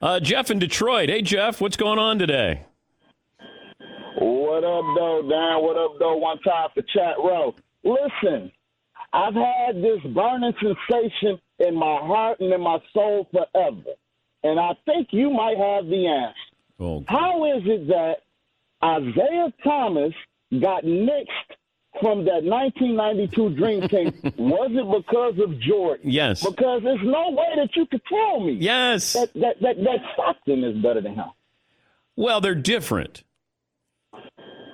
[0.00, 1.08] Uh, Jeff in Detroit.
[1.08, 2.66] Hey, Jeff, what's going on today?
[4.18, 5.62] What up, though, Dan?
[5.62, 6.16] What up, though?
[6.16, 7.54] One time for chat row.
[7.82, 8.52] Listen,
[9.12, 13.90] I've had this burning sensation in my heart and in my soul forever,
[14.42, 16.34] and I think you might have the answer.
[16.80, 18.16] Oh, How is it that
[18.82, 20.12] Isiah Thomas
[20.60, 21.56] got nixed
[22.00, 24.12] from that 1992 Dream Team?
[24.38, 26.10] Was it because of Jordan?
[26.10, 26.44] Yes.
[26.44, 29.12] Because there's no way that you could tell me Yes.
[29.14, 31.26] that that that, that Stockton is better than him.
[32.16, 33.22] Well, they're different.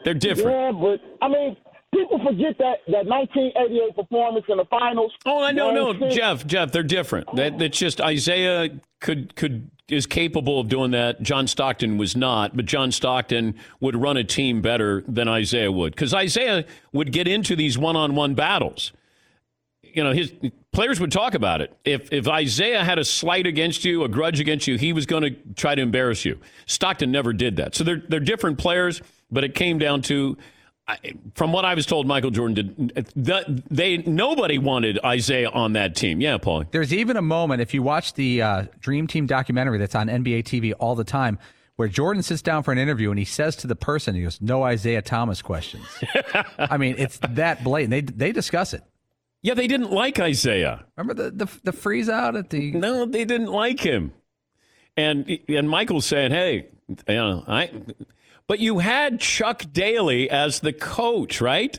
[0.04, 0.50] They're different.
[0.50, 1.56] Yeah, but I mean,
[1.94, 5.12] people forget that that 1988 performance in the finals.
[5.26, 6.14] Oh, I know, no, six.
[6.14, 7.35] Jeff, Jeff, they're different.
[7.37, 11.20] That that's just Isiah could could is capable of doing that.
[11.22, 15.92] John Stockton was not, but John Stockton would run a team better than Isiah would
[15.92, 18.92] because Isiah would get into these one-on-one battles.
[19.83, 20.33] You know, his
[20.72, 21.76] players would talk about it.
[21.85, 25.22] If if Isiah had a slight against you, a grudge against you, he was going
[25.22, 26.38] to try to embarrass you.
[26.66, 27.74] Stockton never did that.
[27.74, 30.37] So they're they're different players, but it came down to
[31.35, 33.14] from what I was told, Michael Jordan did.
[33.16, 36.20] The, they nobody wanted Isiah on that team.
[36.20, 36.64] Yeah, Paul.
[36.70, 40.44] There's even a moment, if you watch the uh, Dream Team documentary that's on NBA
[40.44, 41.38] TV all the time,
[41.76, 44.40] where Jordan sits down for an interview and he says to the person, he goes,
[44.40, 45.87] No Isiah Thomas questions.
[46.59, 47.90] I mean, it's that blatant.
[47.90, 48.83] They, they discuss it.
[49.42, 50.85] Yeah, they didn't like Isiah.
[50.96, 52.72] Remember the, the, the freeze out at the.
[52.72, 54.12] No, they didn't like him.
[54.96, 57.70] And and Michael said, "Hey, you know, I."
[58.50, 61.78] But you had Chuck Daly as the coach, right?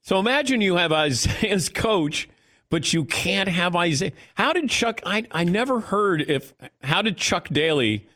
[0.00, 2.28] So imagine you have Isiah's coach,
[2.68, 4.10] but you can't have Isiah.
[4.34, 5.00] How did Chuck?
[5.06, 6.52] I I never heard if.
[6.82, 8.08] How did Chuck Daly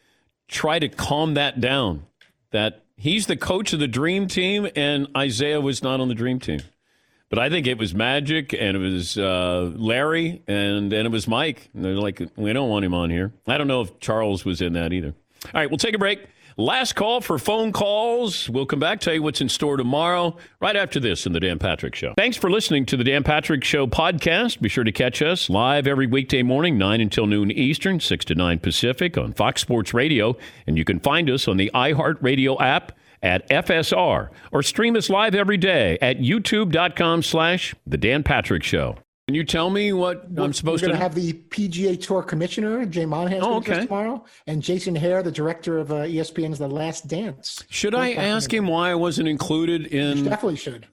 [0.49, 2.07] try to calm that down?
[2.51, 6.41] That he's the coach of the dream team, and Isiah was not on the dream
[6.41, 6.63] team.
[7.29, 11.29] But I think it was Magic and it was uh, Larry and, and it was
[11.29, 11.71] Mike.
[11.75, 13.33] And they're like, we don't want him on here.
[13.47, 15.15] I don't know if Charles was in that either.
[15.47, 16.27] All right, we'll take a break.
[16.59, 18.49] Last call for phone calls.
[18.49, 21.59] We'll come back, tell you what's in store tomorrow, right after this in The Dan
[21.59, 22.15] Patrick Show.
[22.17, 24.63] Thanks for listening to The Dan Patrick Show podcast.
[24.63, 28.35] Be sure to catch us live every weekday morning, 9 until noon Eastern, 6 to
[28.35, 30.35] 9 Pacific on Fox Sports Radio.
[30.67, 35.35] And you can find us on the iHeartRadio app at FSR or stream us live
[35.35, 38.97] every day at youtube.com slash The Dan Patrick Show.
[39.27, 40.87] Can you tell me what I'm supposed to?
[40.87, 43.85] We're going to have the PGA Tour Commissioner, Jay Monahan, Oh, okay.
[43.85, 47.65] tomorrow, and Jason Hehir, the director of uh, ESPN's The Last Dance.
[47.69, 50.87] Should I ask him why I wasn't included in Definitely should.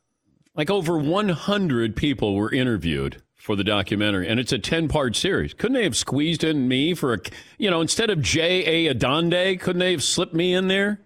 [0.55, 5.53] like over 100 people were interviewed for the documentary, and it's a ten part series.
[5.53, 7.19] Couldn't they have squeezed in me for a,
[7.59, 8.87] you know, instead of J.
[8.87, 8.95] A.
[8.95, 11.01] Adande, couldn't they have slipped me in there?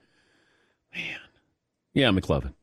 [0.96, 1.18] Man,
[1.94, 2.54] yeah, McLovin.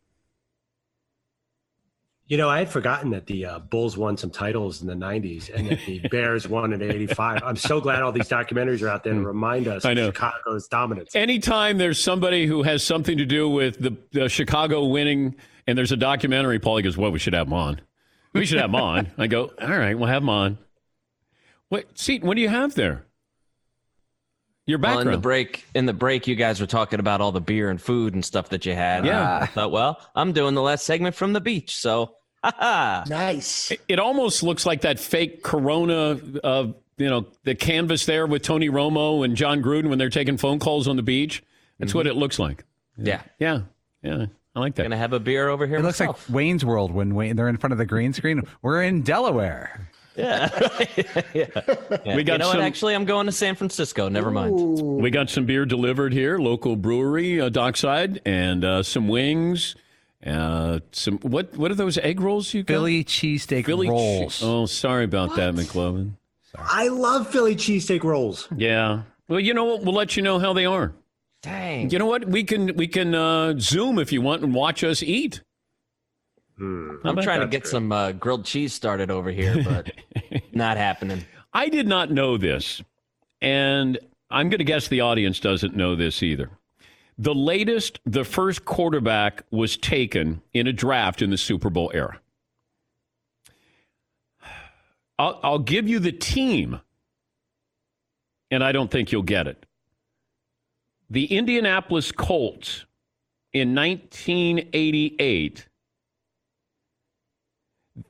[2.34, 5.54] You know, I had forgotten that the uh, Bulls won some titles in the 90s
[5.54, 7.44] and that the Bears won in 85.
[7.44, 10.08] I'm so glad all these documentaries are out there to remind us I know.
[10.08, 11.14] of Chicago's dominance.
[11.14, 15.36] Anytime there's somebody who has something to do with the, the Chicago winning,
[15.68, 17.80] and there's a documentary, Paulie goes, "Well, we should have him on.
[18.32, 20.58] We should have him on." I go, "All right, we'll have him on."
[21.68, 22.24] What seat?
[22.24, 23.06] What do you have there?
[24.66, 25.08] Your Well, background.
[25.10, 27.80] in the break, in the break, you guys were talking about all the beer and
[27.80, 29.06] food and stuff that you had.
[29.06, 29.38] Yeah.
[29.42, 32.14] I thought, well, I'm doing the last segment from the beach, so haha.
[33.08, 33.72] Nice.
[33.88, 36.66] it almost looks like that fake Corona, uh,
[36.96, 40.58] you know, the canvas there with Tony Romo and Jon Gruden when they're taking phone
[40.58, 41.42] calls on the beach.
[41.78, 42.64] That's what it looks like.
[42.96, 43.62] Yeah, Yeah,
[44.02, 44.84] yeah, I like that.
[44.84, 45.78] gonna have a beer over here.
[45.78, 46.14] It looks like.
[46.28, 48.42] Wayne's World when Wayne, they're in front of the green screen.
[48.62, 49.88] We're in Delaware.
[50.16, 50.48] yeah.
[51.34, 51.46] yeah.
[52.14, 52.60] We got you know some- what?
[52.60, 54.08] Actually, I'm going to San Francisco.
[54.08, 54.54] Never mind.
[54.80, 59.74] We got some beer delivered here, local brewery, uh, Dockside, and uh, some wings.
[60.26, 61.54] Uh, some what?
[61.56, 62.74] What are those egg rolls you got?
[62.74, 64.42] Philly cheesesteak Philly che- rolls.
[64.42, 66.12] oh, sorry about that, McLovin.
[66.56, 68.48] I love Philly cheesesteak rolls.
[68.56, 69.02] Yeah.
[69.28, 69.82] Well, you know what?
[69.82, 70.92] We'll let you know how they are.
[71.42, 71.90] Dang.
[71.90, 72.26] You know what?
[72.26, 75.42] We can we can uh, zoom if you want and watch us eat.
[76.58, 77.66] I'm trying to get great?
[77.66, 79.90] some uh, grilled cheese started over here, but
[80.52, 81.24] not happening.
[81.52, 82.80] I did not know this,
[83.40, 83.98] and
[84.30, 86.50] I'm going to guess the audience doesn't know this either.
[87.16, 92.20] The latest, the first quarterback was taken in a draft in the Super Bowl era.
[95.18, 96.80] I'll, I'll give you the team,
[98.50, 99.64] and I don't think you'll get it.
[101.08, 102.84] The Indianapolis Colts
[103.52, 105.68] in 1988,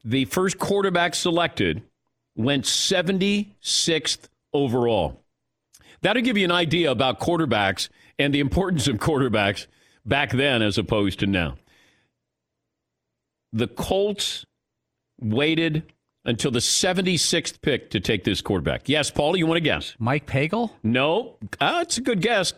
[0.03, 1.83] the first quarterback selected
[2.37, 5.24] went 76th overall.
[6.05, 7.89] That'll give you an idea about quarterbacks
[8.19, 9.67] and the importance of quarterbacks
[10.05, 11.57] back then as opposed to now.
[13.55, 14.45] The Colts
[15.19, 15.93] waited
[16.27, 18.87] until the 76th pick to take this quarterback.
[18.87, 19.95] Yes, Paul, you want to guess?
[19.99, 20.73] Mike Pagel?
[20.83, 22.53] No, uh, it's a good guess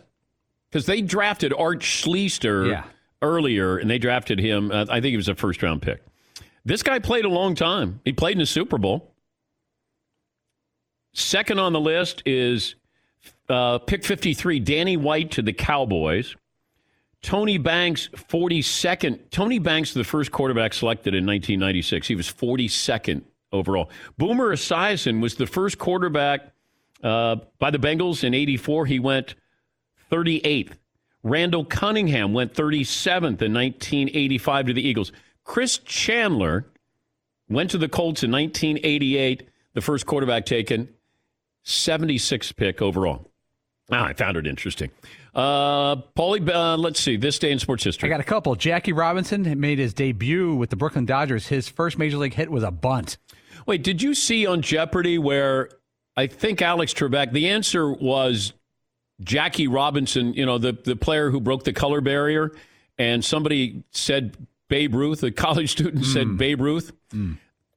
[0.69, 2.83] because they drafted Art Schlichter Yeah.
[3.21, 4.71] earlier, and they drafted him.
[4.71, 6.03] Uh, I think he was a first round pick.
[6.65, 8.01] This guy played a long time.
[8.03, 9.13] He played in the Super Bowl.
[11.13, 12.75] Second on the list is
[13.49, 16.35] uh, pick 53, Danny White to the Cowboys.
[17.21, 19.31] Tony Banks, 42nd.
[19.31, 22.07] Tony Banks, the first quarterback selected in 1996.
[22.07, 23.89] He was 42nd overall.
[24.17, 26.51] Boomer Esiason was the first quarterback
[27.03, 28.85] uh, by the Bengals in 84.
[28.85, 29.35] He went
[30.11, 30.73] 38th.
[31.23, 35.11] Randall Cunningham went 37th in 1985 to the Eagles.
[35.43, 36.67] Chris Chandler
[37.49, 40.89] went to the Colts in 1988, the first quarterback taken,
[41.65, 43.29] 76th pick overall.
[43.91, 44.91] Ah, I found it interesting.
[45.33, 48.09] Uh, Paulie, uh, let's see, this day in sports history.
[48.09, 48.55] I got a couple.
[48.55, 51.47] Jackie Robinson made his debut with the Brooklyn Dodgers.
[51.47, 53.17] His first major league hit was a bunt.
[53.65, 55.69] Wait, did you see on Jeopardy where
[56.17, 58.53] I think Alex Trebek, the answer was
[59.21, 62.51] Jackie Robinson, you know, the, the player who broke the color barrier,
[62.97, 64.35] and somebody said
[64.67, 66.91] Babe Ruth, a college student said Babe Ruth?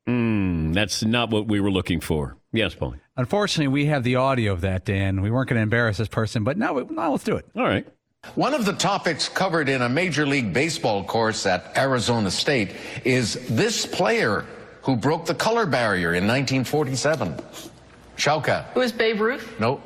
[0.09, 2.37] Mm, that's not what we were looking for.
[2.53, 3.01] Yes, Paulie.
[3.17, 5.21] Unfortunately, we have the audio of that, Dan.
[5.21, 7.47] We weren't going to embarrass this person, but now, now let's do it.
[7.55, 7.87] All right.
[8.35, 12.73] One of the topics covered in a Major League Baseball course at Arizona State
[13.05, 14.45] is this player
[14.83, 17.35] who broke the color barrier in 1947.
[18.17, 18.65] Chauka.
[18.75, 19.59] Who is Babe Ruth?
[19.59, 19.81] Nope.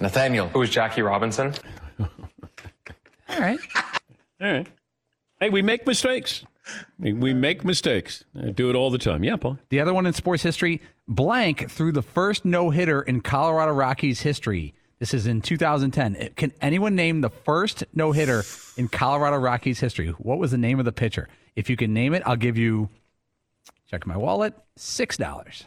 [0.00, 0.48] Nathaniel.
[0.48, 1.52] Who was Jackie Robinson?
[1.98, 3.58] All right.
[4.40, 4.66] All right.
[5.40, 6.44] Hey, we make mistakes.
[6.98, 8.24] We we make mistakes.
[8.40, 9.22] I do it all the time.
[9.22, 9.58] Yeah, Paul.
[9.68, 14.20] The other one in sports history, blank threw the first no hitter in Colorado Rockies
[14.20, 14.74] history.
[14.98, 16.16] This is in 2010.
[16.16, 18.44] Eh, can anyone name the first no hitter
[18.76, 20.08] in Colorado Rockies history?
[20.18, 21.28] What was the name of the pitcher?
[21.54, 22.88] If you can name it, I'll give you,
[23.90, 25.64] check my wallet, $6.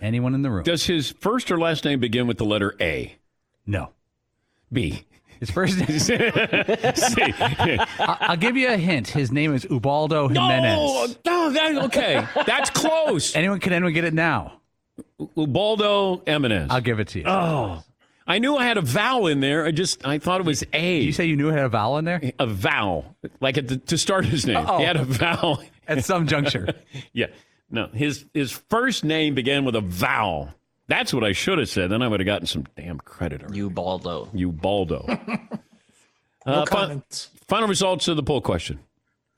[0.00, 0.64] Anyone in the room?
[0.64, 3.16] Does his first or last name begin with the letter A?
[3.66, 3.90] No.
[4.72, 5.04] B.
[5.42, 5.76] His first
[6.08, 7.80] name.
[7.98, 9.08] I'll give you a hint.
[9.08, 11.16] His name is Ubaldo Jimenez.
[11.24, 12.24] No, no, that, okay.
[12.46, 13.34] That's close.
[13.36, 14.60] Anyone can anyone get it now?
[15.36, 16.68] Ubaldo Eminez.
[16.70, 17.24] I'll give it to you.
[17.26, 17.82] Oh.
[18.24, 19.66] I knew I had a vowel in there.
[19.66, 21.00] I just I thought it was A.
[21.00, 22.20] You say you knew it had a vowel in there?
[22.38, 24.64] a vowel, like at the, to start his name.
[24.64, 24.78] Oh.
[24.78, 26.68] He had a vowel At some juncture.
[27.12, 27.26] yeah.
[27.68, 30.50] No, his his first name began with a vowel.
[30.92, 31.90] That's what I should have said.
[31.90, 33.42] Then I would have gotten some damn credit.
[33.54, 34.28] You Baldo.
[34.34, 35.06] You Baldo.
[36.44, 37.30] No Uh, fi- comments.
[37.46, 38.80] final results of the poll question.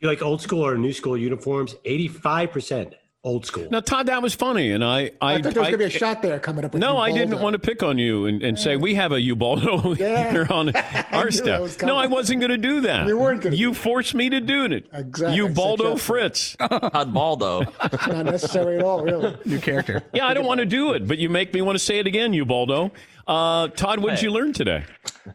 [0.01, 1.75] You like old school or new school uniforms?
[1.85, 2.95] 85%
[3.25, 3.67] old school.
[3.71, 5.85] Now, Todd, that was funny, and I, I, I, thought there was going to be
[5.85, 6.75] a shot there coming up.
[6.75, 9.21] With no, I didn't want to pick on you and, and say we have a
[9.21, 10.31] Ubaldo Yeah.
[10.31, 10.69] here on
[11.13, 11.83] our knew that staff.
[11.83, 11.97] No.
[11.97, 13.07] I wasn't going to do that.
[13.07, 14.87] You weren't gonna You forced me to do it.
[14.93, 15.39] Exactly.
[15.39, 16.57] Ubaldo Set Fritz.
[16.61, 17.63] Todd Baldo.
[18.07, 19.35] Not necessary at all, really.
[19.47, 20.03] New character.
[20.13, 22.07] yeah, I don't want to do it, but you make me want to say it
[22.07, 22.93] again, Ubaldo.
[23.27, 24.27] Uh, Todd, what did Hey.
[24.27, 24.85] you learn today?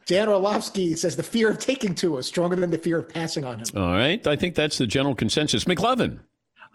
[0.06, 3.44] Dan Orlovsky says the fear of taking to is stronger than the fear of passing
[3.46, 3.66] on him.
[3.76, 5.64] All right, I think that's the general consensus.
[5.64, 6.20] McLovin.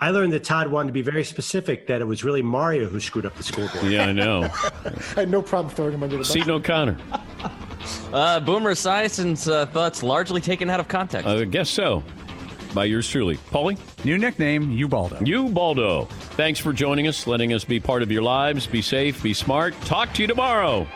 [0.01, 3.01] I learned that Todd wanted to be very specific that it was really Mario who
[3.01, 3.93] screwed up the school scoreboard.
[3.93, 4.43] Yeah, I know.
[4.85, 6.31] I had no problem throwing him under the bus.
[6.31, 6.99] Seton O'Connor.
[8.15, 11.27] Uh, Boomer Esiason's uh, thoughts largely taken out of context.
[11.27, 12.03] I guess so.
[12.73, 13.37] By yours truly.
[13.37, 13.79] Paulie?
[14.05, 15.19] New nickname, Ubaldo.
[15.21, 16.05] Ubaldo.
[16.37, 18.67] Thanks for joining us, letting us be part of your lives.
[18.67, 19.75] Be safe, be smart.
[19.83, 20.87] Talk to you tomorrow.